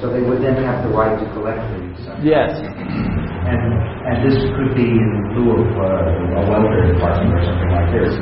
[0.00, 2.06] So they would then have the right to collect these.
[2.24, 2.50] Yes.
[2.54, 3.72] And,
[4.06, 8.14] and this could be in lieu of uh, a welfare department or something like this.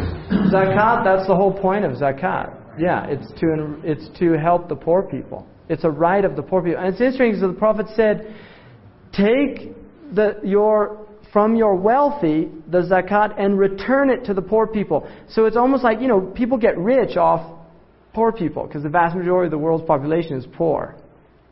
[0.52, 2.56] Zakat, that's the whole point of zakat.
[2.78, 5.46] Yeah, it's to, it's to help the poor people.
[5.68, 6.80] It's a right of the poor people.
[6.80, 8.34] And it's interesting because the Prophet said,
[9.12, 9.74] take
[10.14, 15.08] the, your, from your wealthy the zakat and return it to the poor people.
[15.28, 17.58] So it's almost like, you know, people get rich off
[18.12, 20.96] poor people because the vast majority of the world's population is poor.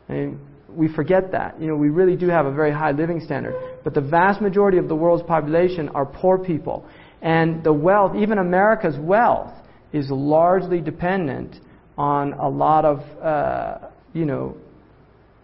[0.09, 1.59] I mean, we forget that.
[1.61, 3.55] You know, we really do have a very high living standard.
[3.83, 6.85] But the vast majority of the world's population are poor people.
[7.21, 9.51] And the wealth, even America's wealth,
[9.93, 11.55] is largely dependent
[11.97, 14.55] on a lot of, uh, you know,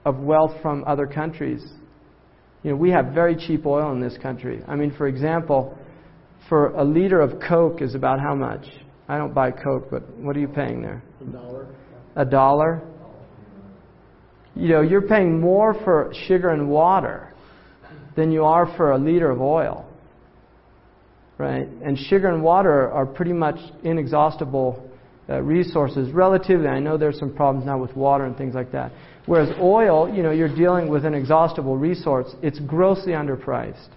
[0.06, 1.66] of wealth from other countries.
[2.66, 4.60] You know, we have very cheap oil in this country.
[4.68, 5.78] I mean, for example,
[6.50, 8.66] for a liter of Coke is about how much?
[9.08, 11.04] I don't buy Coke, but what are you paying there?
[11.22, 11.68] A dollar.
[12.16, 12.82] A dollar?
[14.56, 17.36] You know, you're paying more for sugar and water
[18.16, 19.88] than you are for a liter of oil.
[21.38, 21.68] Right?
[21.68, 24.90] And sugar and water are pretty much inexhaustible
[25.30, 26.68] uh, resources relatively.
[26.68, 28.92] I know there's some problems now with water and things like that.
[29.26, 32.36] Whereas oil, you know, you're dealing with an exhaustible resource.
[32.44, 33.90] It's grossly underpriced.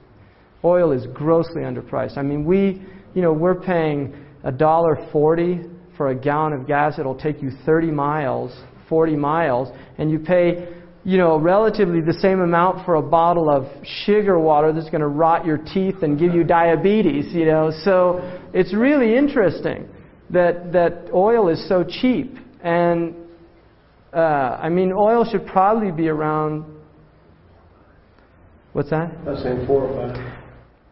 [0.65, 2.17] Oil is grossly underpriced.
[2.17, 2.83] I mean, we,
[3.15, 4.15] you know, we're paying
[4.45, 5.61] a dollar forty
[5.97, 6.99] for a gallon of gas.
[6.99, 8.57] It'll take you 30 miles,
[8.89, 9.69] 40 miles,
[9.99, 10.69] and you pay,
[11.05, 13.67] you know, relatively the same amount for a bottle of
[14.05, 17.35] sugar water that's going to rot your teeth and give you diabetes.
[17.35, 18.21] You know, so
[18.55, 19.89] it's really interesting
[20.31, 23.15] that that oil is so cheap and
[24.13, 26.65] uh, I mean, oil should probably be around.
[28.73, 29.13] What's that?
[29.27, 30.39] I was saying four or five.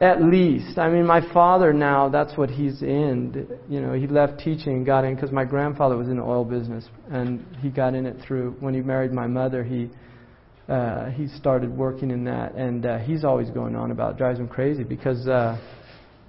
[0.00, 0.76] At least.
[0.76, 3.48] I mean, my father now, that's what he's in.
[3.66, 6.44] You know, he left teaching and got in because my grandfather was in the oil
[6.44, 6.84] business.
[7.10, 9.88] And he got in it through, when he married my mother, he,
[10.68, 12.54] uh, he started working in that.
[12.54, 14.18] And uh, he's always going on about it.
[14.18, 15.58] drives him crazy because, uh,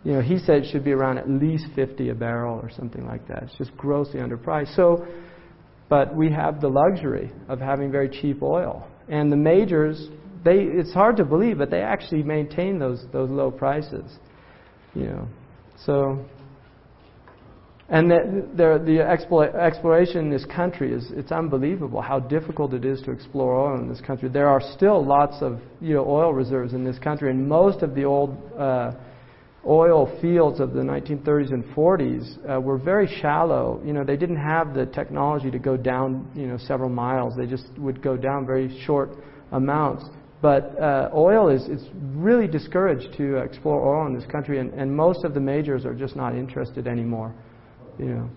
[0.06, 3.06] you know, he said it should be around at least 50 a barrel or something
[3.06, 3.44] like that.
[3.44, 4.78] It's just grossly underpriced.
[4.78, 5.06] So,
[5.90, 8.88] but we have the luxury of having very cheap oil.
[9.08, 10.10] And the majors,
[10.44, 14.18] they, it's hard to believe, but they actually maintain those, those low prices.
[14.94, 15.28] You know,
[15.86, 16.26] so,
[17.90, 22.84] and the, the, the explo- exploration in this country is, it's unbelievable how difficult it
[22.84, 24.28] is to explore oil in this country.
[24.28, 27.96] There are still lots of, you know, oil reserves in this country, and most of
[27.96, 28.92] the old, uh,
[29.68, 33.82] oil fields of the 1930s and 40s uh, were very shallow.
[33.86, 37.36] You know, they didn't have the technology to go down, you know, several miles.
[37.36, 39.10] They just would go down very short
[39.52, 40.06] amounts.
[40.42, 44.96] But uh, oil is it's really discouraged to explore oil in this country, and, and
[44.96, 47.34] most of the majors are just not interested anymore.
[47.98, 48.30] You know,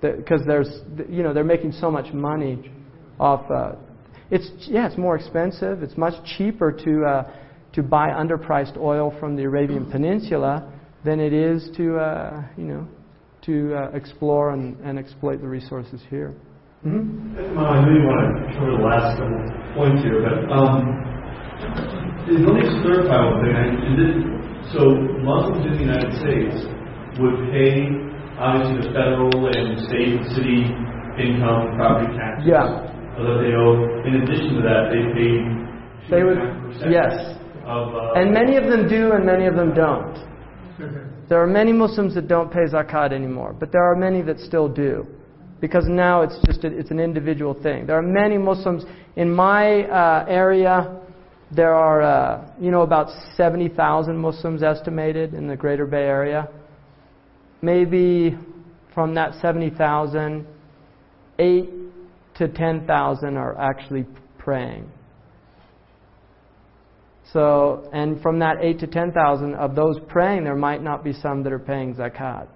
[0.00, 0.70] because there's,
[1.08, 2.70] you know, they're making so much money
[3.18, 3.50] off.
[3.50, 3.72] Uh,
[4.30, 5.82] it's yeah, it's more expensive.
[5.82, 7.32] It's much cheaper to uh,
[7.74, 10.72] to buy underpriced oil from the Arabian Peninsula
[11.04, 12.88] than it is to, uh, you know,
[13.42, 16.34] to uh, explore and, and exploit the resources here.
[16.86, 17.58] Mm-hmm.
[17.58, 19.40] I you want to cover the last couple
[19.74, 20.84] points here, but um,
[22.44, 23.56] let me just clarify one thing.
[23.56, 24.16] I- Is it,
[24.72, 24.80] so
[25.24, 26.56] Muslims in the United States
[27.20, 27.88] would pay,
[28.40, 30.60] obviously, the federal and state and city
[31.20, 32.48] income property taxes.
[32.48, 32.90] Yeah.
[33.18, 35.32] Although they owe, in addition to that, they pay
[36.10, 36.38] They would,
[36.90, 37.43] yes.
[37.66, 40.18] Of, uh, And many of them do, and many of them don't.
[41.26, 44.68] There are many Muslims that don't pay zakat anymore, but there are many that still
[44.68, 45.06] do,
[45.58, 47.86] because now it's just a, it's an individual thing.
[47.86, 48.84] There are many Muslims
[49.16, 51.00] in my uh, area.
[51.50, 56.46] There are uh, you know about seventy thousand Muslims estimated in the Greater Bay Area.
[57.62, 58.36] Maybe
[58.92, 60.46] from that seventy thousand,
[61.38, 61.70] eight
[62.36, 64.04] to ten thousand are actually
[64.38, 64.90] praying.
[67.34, 71.42] So, and from that 8 to 10,000 of those praying, there might not be some
[71.42, 72.46] that are paying zakat.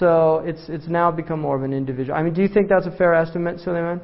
[0.00, 2.18] So it's, it's now become more of an individual.
[2.18, 4.00] I mean, do you think that's a fair estimate, Suleiman?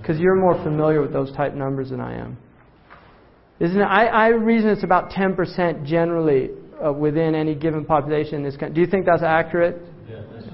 [0.00, 2.38] Because you're more familiar with those type numbers than I am.
[3.58, 3.84] Isn't it?
[3.84, 6.50] I, I reason it's about 10% generally
[6.84, 8.76] uh, within any given population in this country.
[8.76, 9.82] Do you think that's accurate?
[10.08, 10.46] Yeah, that's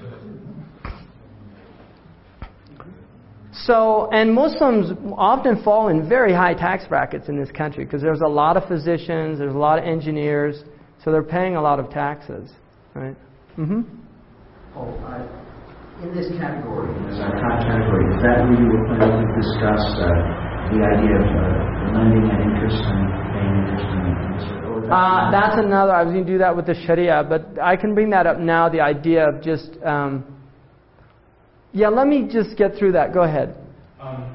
[3.63, 8.21] So, and Muslims often fall in very high tax brackets in this country because there's
[8.21, 10.63] a lot of physicians, there's a lot of engineers,
[11.03, 12.51] so they're paying a lot of taxes,
[12.93, 13.15] right?
[13.57, 13.81] Mm-hmm.
[14.75, 19.23] Oh, uh, in this category, in this zakat category, is that where you were planning
[19.23, 20.11] to discuss uh,
[20.75, 25.93] the idea of uh, lending and interest and paying interest and that- Uh, that's another.
[25.95, 28.37] I was going to do that with the Sharia, but I can bring that up
[28.37, 28.67] now.
[28.67, 30.25] The idea of just, um,
[31.75, 31.89] yeah.
[31.89, 33.13] Let me just get through that.
[33.13, 33.55] Go ahead.
[34.01, 34.33] Um,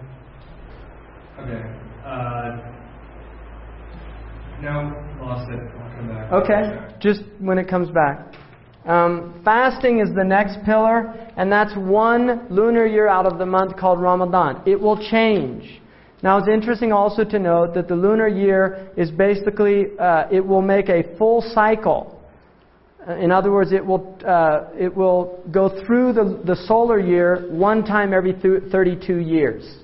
[1.40, 1.62] okay.
[2.04, 2.58] Uh,
[4.62, 5.58] no, lost it.
[5.58, 6.32] I'll come back.
[6.32, 8.34] Okay, just when it comes back.
[8.84, 13.76] Um, fasting is the next pillar, and that's one lunar year out of the month
[13.76, 14.62] called Ramadan.
[14.66, 15.80] It will change.
[16.22, 20.62] Now, it's interesting also to note that the lunar year is basically, uh, it will
[20.62, 22.19] make a full cycle.
[23.08, 27.46] Uh, In other words, it will, uh, it will go through the, the solar year
[27.50, 29.78] one time every th- 32 years.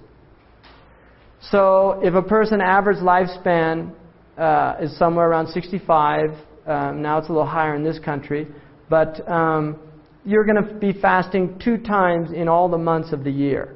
[1.50, 3.92] So, if a person average lifespan
[4.36, 6.30] uh, is somewhere around 65,
[6.66, 8.48] um, now it's a little higher in this country,
[8.90, 9.78] but um,
[10.24, 13.74] you're going to be fasting two times in all the months of the year.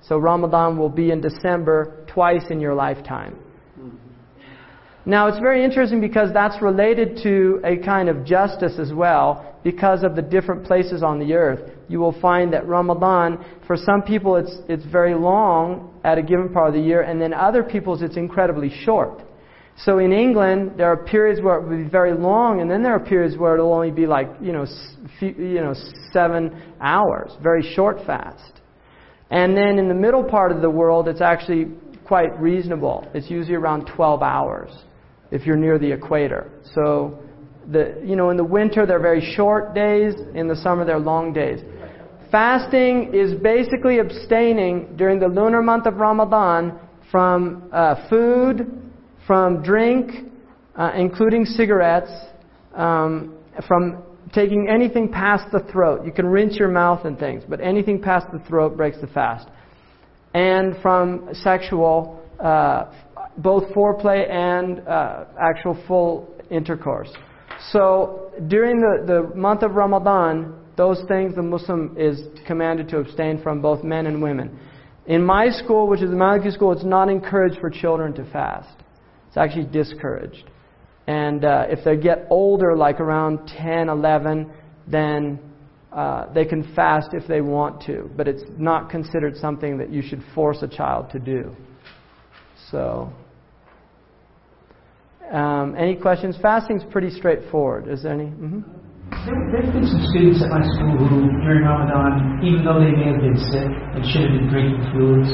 [0.00, 3.36] So Ramadan will be in December twice in your lifetime.
[5.08, 10.02] Now it's very interesting because that's related to a kind of justice as well because
[10.02, 11.70] of the different places on the earth.
[11.88, 16.50] You will find that Ramadan, for some people it's, it's very long at a given
[16.50, 19.22] part of the year, and then other people's it's incredibly short.
[19.78, 22.92] So in England, there are periods where it will be very long, and then there
[22.92, 24.66] are periods where it'll only be like, you know,
[25.18, 25.74] few, you know,
[26.12, 28.60] seven hours, very short fast.
[29.30, 31.68] And then in the middle part of the world, it's actually
[32.04, 33.08] quite reasonable.
[33.14, 34.70] It's usually around 12 hours
[35.30, 36.50] if you're near the equator.
[36.74, 37.18] So,
[37.70, 40.14] the, you know, in the winter, they're very short days.
[40.34, 41.60] In the summer, they're long days.
[42.30, 46.78] Fasting is basically abstaining during the lunar month of Ramadan
[47.10, 48.90] from uh, food,
[49.26, 50.30] from drink,
[50.76, 52.10] uh, including cigarettes,
[52.74, 53.34] um,
[53.66, 54.02] from
[54.34, 56.04] taking anything past the throat.
[56.04, 59.48] You can rinse your mouth and things, but anything past the throat breaks the fast.
[60.34, 62.92] And from sexual, uh,
[63.38, 67.10] both foreplay and uh, actual full intercourse.
[67.72, 73.42] So during the, the month of Ramadan, those things the Muslim is commanded to abstain
[73.42, 74.58] from, both men and women.
[75.06, 78.76] In my school, which is the Maliki school, it's not encouraged for children to fast.
[79.28, 80.44] It's actually discouraged.
[81.06, 84.52] And uh, if they get older, like around 10, 11,
[84.86, 85.38] then
[85.92, 88.10] uh, they can fast if they want to.
[88.16, 91.56] But it's not considered something that you should force a child to do.
[92.70, 93.10] So,
[95.32, 96.36] um, any questions?
[96.40, 97.88] Fasting's pretty straightforward.
[97.88, 98.26] Is there any?
[98.26, 98.60] hmm
[99.26, 103.12] There, there's been some students at my school who, during Ramadan, even though they may
[103.12, 105.30] have been sick and should have been drinking fluids,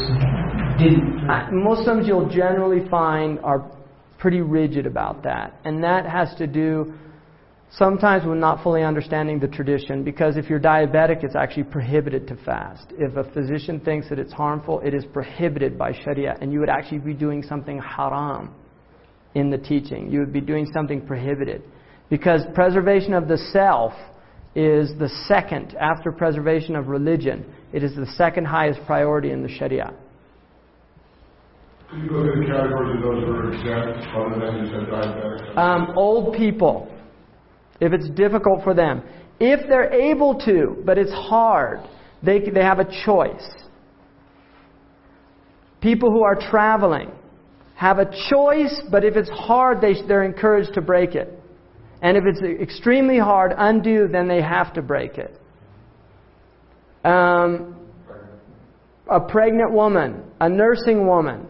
[0.78, 1.30] didn't.
[1.30, 3.70] Uh, Muslims, you'll generally find, are
[4.18, 5.60] pretty rigid about that.
[5.64, 6.94] And that has to do
[7.70, 12.36] sometimes with not fully understanding the tradition because if you're diabetic, it's actually prohibited to
[12.44, 12.92] fast.
[12.98, 16.68] If a physician thinks that it's harmful, it is prohibited by Sharia, and you would
[16.68, 18.54] actually be doing something haram
[19.34, 20.10] in the teaching.
[20.10, 21.62] You would be doing something prohibited.
[22.10, 23.92] Because preservation of the self
[24.54, 29.48] is the second, after preservation of religion, it is the second highest priority in the
[29.48, 29.92] Sharia.
[31.90, 34.88] Could you go through the categories of those who are exempt other than you said
[34.88, 35.56] diabetics?
[35.56, 36.92] Um, old people,
[37.80, 39.02] if it's difficult for them.
[39.40, 41.80] If they're able to, but it's hard,
[42.22, 43.44] they, they have a choice.
[45.80, 47.10] People who are traveling
[47.74, 51.38] have a choice, but if it's hard, they, they're encouraged to break it.
[52.00, 55.38] And if it's extremely hard, undue, then they have to break it.
[57.04, 57.76] Um,
[59.10, 61.46] a pregnant woman, a nursing woman,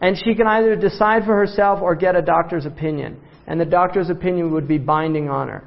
[0.00, 3.20] and she can either decide for herself or get a doctor's opinion.
[3.46, 5.64] And the doctor's opinion would be binding on her.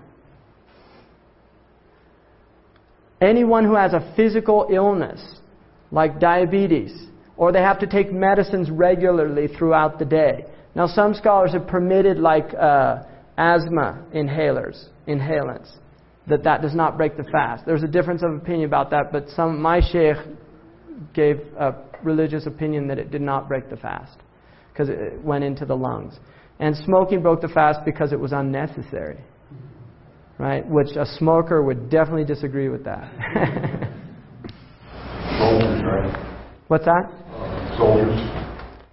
[3.21, 5.21] Anyone who has a physical illness,
[5.91, 7.07] like diabetes,
[7.39, 10.43] or they have to take medicines regularly throughout the day.
[10.75, 13.03] Now, some scholars have permitted, like uh,
[13.37, 15.71] asthma inhalers, inhalants,
[16.27, 17.65] that that does not break the fast.
[17.65, 20.17] There's a difference of opinion about that, but some my sheikh
[21.13, 24.17] gave a religious opinion that it did not break the fast
[24.73, 26.19] because it went into the lungs.
[26.59, 29.23] And smoking broke the fast because it was unnecessary.
[30.37, 30.67] Right?
[30.67, 33.09] Which a smoker would definitely disagree with that.
[36.67, 37.28] What's that?
[37.79, 38.19] Soldiers.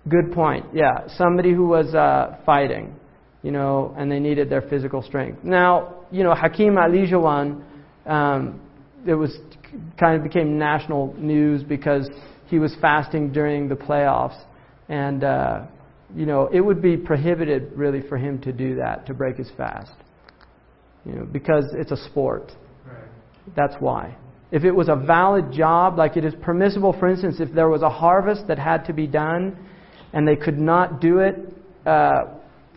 [0.09, 0.65] Good point.
[0.73, 2.95] Yeah, somebody who was uh, fighting,
[3.43, 5.43] you know, and they needed their physical strength.
[5.43, 7.65] Now, you know, Hakeem Olajuwon,
[8.07, 8.61] um,
[9.05, 9.37] it was
[9.99, 12.09] kind of became national news because
[12.47, 14.41] he was fasting during the playoffs,
[14.89, 15.67] and uh,
[16.15, 19.51] you know it would be prohibited really for him to do that to break his
[19.57, 19.93] fast.
[21.05, 22.53] You know because it's a sport.
[23.57, 24.17] That's why.
[24.53, 27.83] If it was a valid job, like it is permissible, for instance, if there was
[27.83, 29.57] a harvest that had to be done
[30.13, 31.37] and they could not do it
[31.85, 32.27] uh,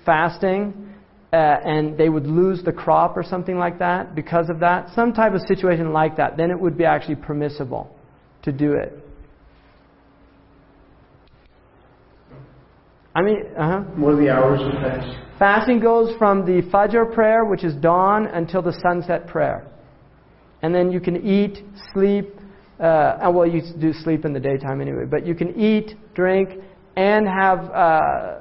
[0.05, 0.89] fasting,
[1.31, 5.13] uh, and they would lose the crop or something like that because of that, some
[5.13, 7.95] type of situation like that, then it would be actually permissible
[8.41, 8.93] to do it.
[13.13, 13.79] I mean, uh huh.
[13.95, 15.17] What are the hours of fast?
[15.37, 19.67] Fasting goes from the Fajr prayer, which is dawn, until the sunset prayer.
[20.61, 21.63] And then you can eat,
[21.93, 22.35] sleep,
[22.79, 26.49] uh, and well, you do sleep in the daytime anyway, but you can eat, drink,
[26.95, 28.39] and have uh,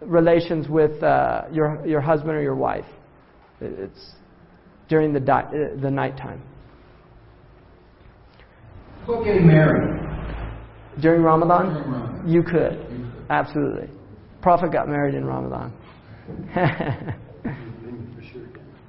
[0.00, 2.84] relations with uh, your, your husband or your wife.
[3.60, 4.12] It's
[4.88, 6.42] during the, di- uh, the nighttime.
[9.06, 9.98] What getting married?
[11.00, 11.72] During Ramadan?
[11.74, 12.28] During Ramadan.
[12.28, 13.12] You could.
[13.30, 13.88] Absolutely.
[14.42, 15.72] Prophet got married in Ramadan.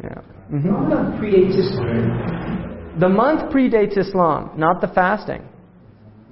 [0.03, 0.21] yeah.
[0.51, 0.71] Mhm.
[0.71, 2.70] Ramadan predates Islam.
[2.99, 5.47] The month predates Islam, not the fasting.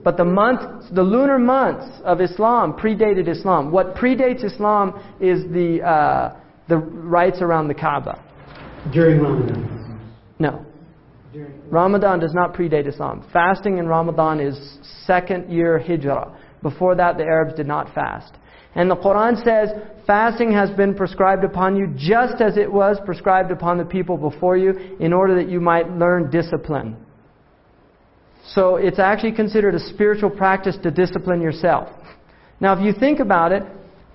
[0.03, 3.71] But the month, the lunar months of Islam predated Islam.
[3.71, 8.23] What predates Islam is the, uh, the rites around the Kaaba.
[8.93, 10.15] During Ramadan.
[10.39, 10.65] No.
[11.33, 13.25] During Ramadan does not predate Islam.
[13.33, 16.37] Fasting in Ramadan is second year Hijrah.
[16.61, 18.35] Before that, the Arabs did not fast.
[18.75, 19.69] And the Quran says,
[20.05, 24.57] fasting has been prescribed upon you just as it was prescribed upon the people before
[24.57, 26.95] you in order that you might learn discipline.
[28.53, 31.89] So it's actually considered a spiritual practice to discipline yourself.
[32.59, 33.63] Now, if you think about it,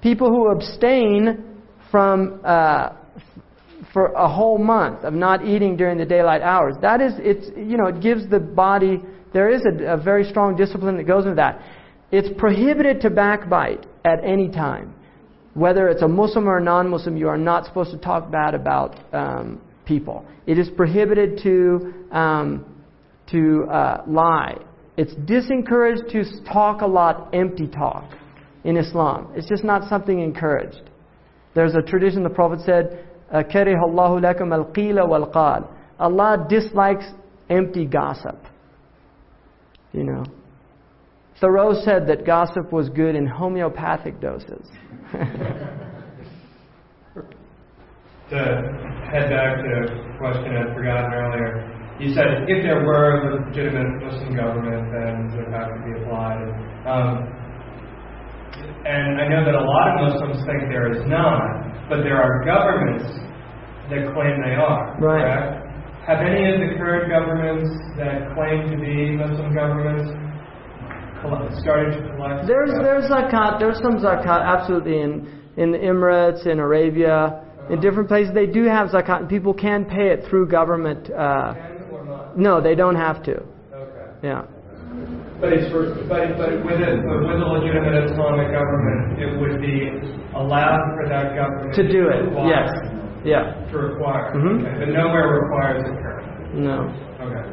[0.03, 2.91] people who abstain from uh,
[3.93, 7.77] for a whole month of not eating during the daylight hours, that is, it's you
[7.77, 9.01] know, it gives the body.
[9.33, 11.63] There is a, a very strong discipline that goes with that.
[12.11, 14.94] It's prohibited to backbite at any time.
[15.54, 18.54] Whether it's a Muslim or a non Muslim, you are not supposed to talk bad
[18.54, 20.26] about um, people.
[20.46, 22.84] It is prohibited to, um,
[23.32, 24.56] to uh, lie.
[24.98, 28.12] It's disencouraged to talk a lot empty talk
[28.64, 29.32] in Islam.
[29.36, 30.90] It's just not something encouraged.
[31.56, 35.68] There's a tradition the Prophet said, كَرِهَ اللَّهُ لَكُمْ الْقِيلَ وَالْقَالَ
[36.00, 37.06] Allah dislikes
[37.50, 38.38] empty gossip.
[39.92, 40.26] You know.
[41.41, 44.69] Thoreau said that gossip was good in homeopathic doses.
[48.31, 48.37] to
[49.11, 51.71] head back to a question I'd forgotten earlier,
[52.01, 56.49] you said if there were a legitimate Muslim government, then zakat could be applied.
[56.87, 57.23] Um,
[58.87, 62.45] and I know that a lot of Muslims think there is not, but there are
[62.45, 63.05] governments
[63.91, 64.97] that claim they are.
[65.01, 65.23] Right.
[65.23, 65.61] Correct?
[66.07, 71.14] Have any of the current governments that claim to be Muslim governments coll- started to
[71.14, 71.14] collect?
[71.25, 73.59] There's there's zakat.
[73.59, 75.13] There's some zakat absolutely in
[75.57, 78.35] in the Emirates, in Arabia, in different places.
[78.35, 81.11] They do have zakat, and people can pay it through government.
[81.11, 82.39] Uh, Can or not?
[82.39, 83.35] no, they don't have to.
[83.37, 84.07] Okay.
[84.23, 84.45] Yeah.
[85.41, 89.61] But it's for, but, but with a, but with a legitimate Islamic government, it would
[89.61, 89.91] be
[90.35, 92.23] allowed for that government To do it.
[92.47, 92.71] Yes.
[93.25, 93.55] Yeah.
[93.73, 94.33] To require.
[94.37, 94.63] Mhm.
[94.63, 94.79] Okay.
[94.79, 96.61] But nowhere requires it currently.
[96.61, 96.93] No.
[97.21, 97.44] Okay.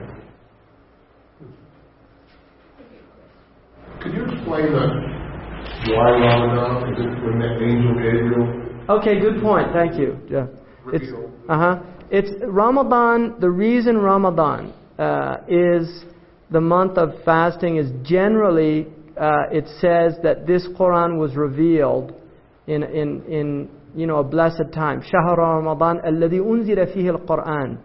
[4.01, 5.17] Could you explain the
[5.95, 6.93] why Ramadan?
[6.93, 9.73] Is it when the angel Gabriel Okay, good point.
[9.73, 10.19] Thank you.
[10.31, 10.47] Yeah.
[10.93, 11.33] It's revealed?
[11.49, 11.83] uh huh.
[12.11, 13.41] It's Ramadan.
[13.41, 16.05] The reason Ramadan uh, is
[16.51, 18.87] the month of fasting is generally
[19.17, 22.15] uh, it says that this Quran was revealed
[22.69, 25.03] in in in you know a blessed time.
[25.03, 27.79] شهر رمضان الذي أنزل فيه القرآن.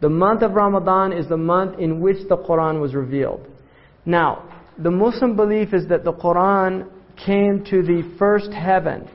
[0.00, 3.48] The month of Ramadan is the month in which the Quran was revealed.
[4.06, 4.44] Now,
[4.77, 9.07] the Muslim belief is that the Quran came to the first heaven,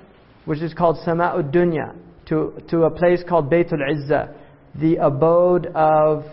[0.44, 4.34] which is called Sama'ud Dunya, to, to a place called Baytul Izzah,
[4.74, 6.24] the abode of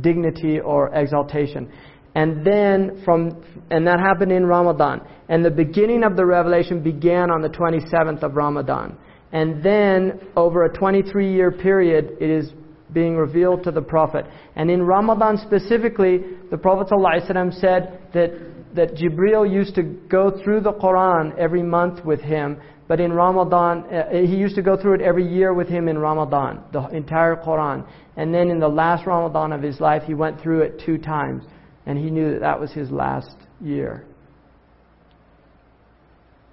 [0.00, 1.70] dignity or exaltation.
[2.14, 5.00] And then from and that happened in Ramadan.
[5.28, 8.98] And the beginning of the revelation began on the 27th of Ramadan.
[9.32, 12.52] And then over a 23 year period it is
[12.92, 14.26] being revealed to the Prophet.
[14.56, 16.20] And in Ramadan specifically,
[16.50, 18.30] the Prophet ﷺ said that,
[18.74, 22.58] that Jibril used to go through the Quran every month with him,
[22.88, 25.98] but in Ramadan, uh, he used to go through it every year with him in
[25.98, 27.86] Ramadan, the entire Quran.
[28.16, 31.44] And then in the last Ramadan of his life, he went through it two times,
[31.86, 34.04] and he knew that that was his last year.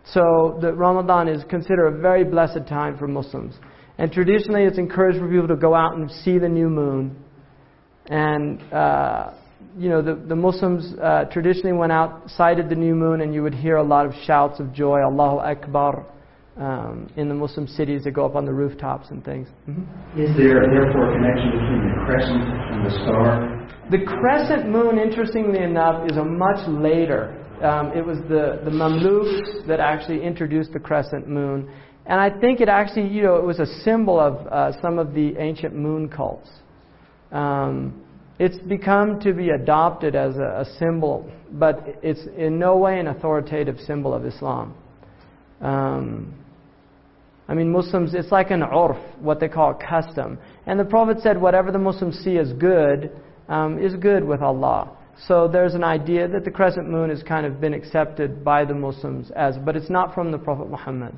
[0.05, 3.55] So the Ramadan is considered a very blessed time for Muslims.
[3.97, 7.21] And traditionally, it's encouraged for people to go out and see the new moon.
[8.07, 9.33] And uh,
[9.77, 13.43] you know, the, the Muslims uh, traditionally went out, sighted the new moon, and you
[13.43, 16.05] would hear a lot of shouts of joy, Allahu Akbar,
[16.57, 19.47] um, in the Muslim cities that go up on the rooftops and things.
[19.67, 20.21] Mm-hmm.
[20.21, 23.59] Is there therefore a connection between the crescent and the star?
[23.91, 27.35] The crescent moon, interestingly enough, is a much later.
[27.63, 31.71] Um, it was the, the Mamluks that actually introduced the crescent moon.
[32.05, 35.13] And I think it actually, you know, it was a symbol of uh, some of
[35.13, 36.49] the ancient moon cults.
[37.31, 38.01] Um,
[38.39, 43.07] it's become to be adopted as a, a, symbol, but it's in no way an
[43.07, 44.73] authoritative symbol of Islam.
[45.59, 46.33] Um,
[47.49, 50.39] I mean, Muslims, it's like an urf, what they call custom.
[50.65, 53.11] And the Prophet said, whatever the Muslims see as good,
[53.49, 54.95] um, is good with Allah.
[55.27, 58.73] So there's an idea that the crescent moon has kind of been accepted by the
[58.73, 61.13] Muslims as, but it's not from the Prophet Muhammad.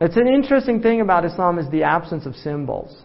[0.00, 3.02] It's an interesting thing about Islam is the absence of symbols,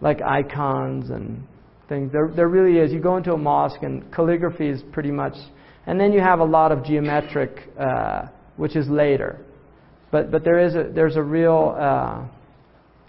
[0.00, 1.46] like icons and
[1.88, 2.10] things.
[2.10, 2.92] There, there really is.
[2.92, 5.34] You go into a mosque and calligraphy is pretty much,
[5.86, 8.26] and then you have a lot of geometric, uh,
[8.56, 9.38] which is later.
[10.10, 12.24] But but there is a there's a real uh,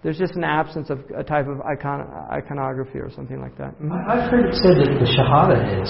[0.04, 3.74] there's just an absence of a type of icon, iconography or something like that.
[3.80, 3.92] Mm-hmm.
[3.92, 5.90] I've heard it said that the Shahada is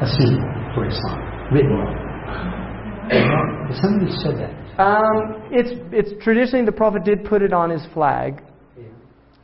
[0.00, 1.18] a symbol for Islam,
[1.52, 1.82] written.
[3.82, 4.63] Somebody said that.
[4.78, 8.42] Um, it's it's traditionally the prophet did put it on his flag,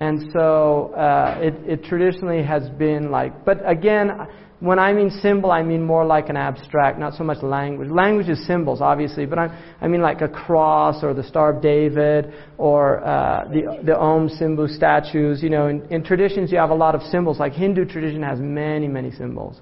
[0.01, 3.45] and so uh, it it traditionally has been like.
[3.45, 4.11] But again,
[4.59, 7.91] when I mean symbol, I mean more like an abstract, not so much language.
[7.91, 9.47] Language is symbols, obviously, but I
[9.81, 14.29] I mean like a cross or the Star of David or uh, the the Om
[14.31, 15.45] Simbu statues.
[15.45, 17.39] You know, in, in traditions you have a lot of symbols.
[17.39, 19.61] Like Hindu tradition has many many symbols.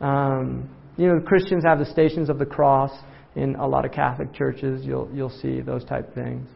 [0.00, 2.90] Um, you know, Christians have the Stations of the Cross
[3.36, 6.48] in a lot of Catholic churches, you'll, you'll see those type things.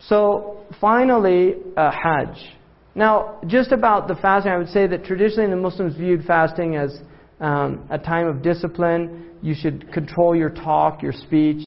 [0.00, 2.36] So, finally, uh, Hajj.
[2.94, 7.00] Now, just about the fasting, I would say that traditionally the Muslims viewed fasting as
[7.40, 9.30] um, a time of discipline.
[9.42, 11.58] You should control your talk, your speech.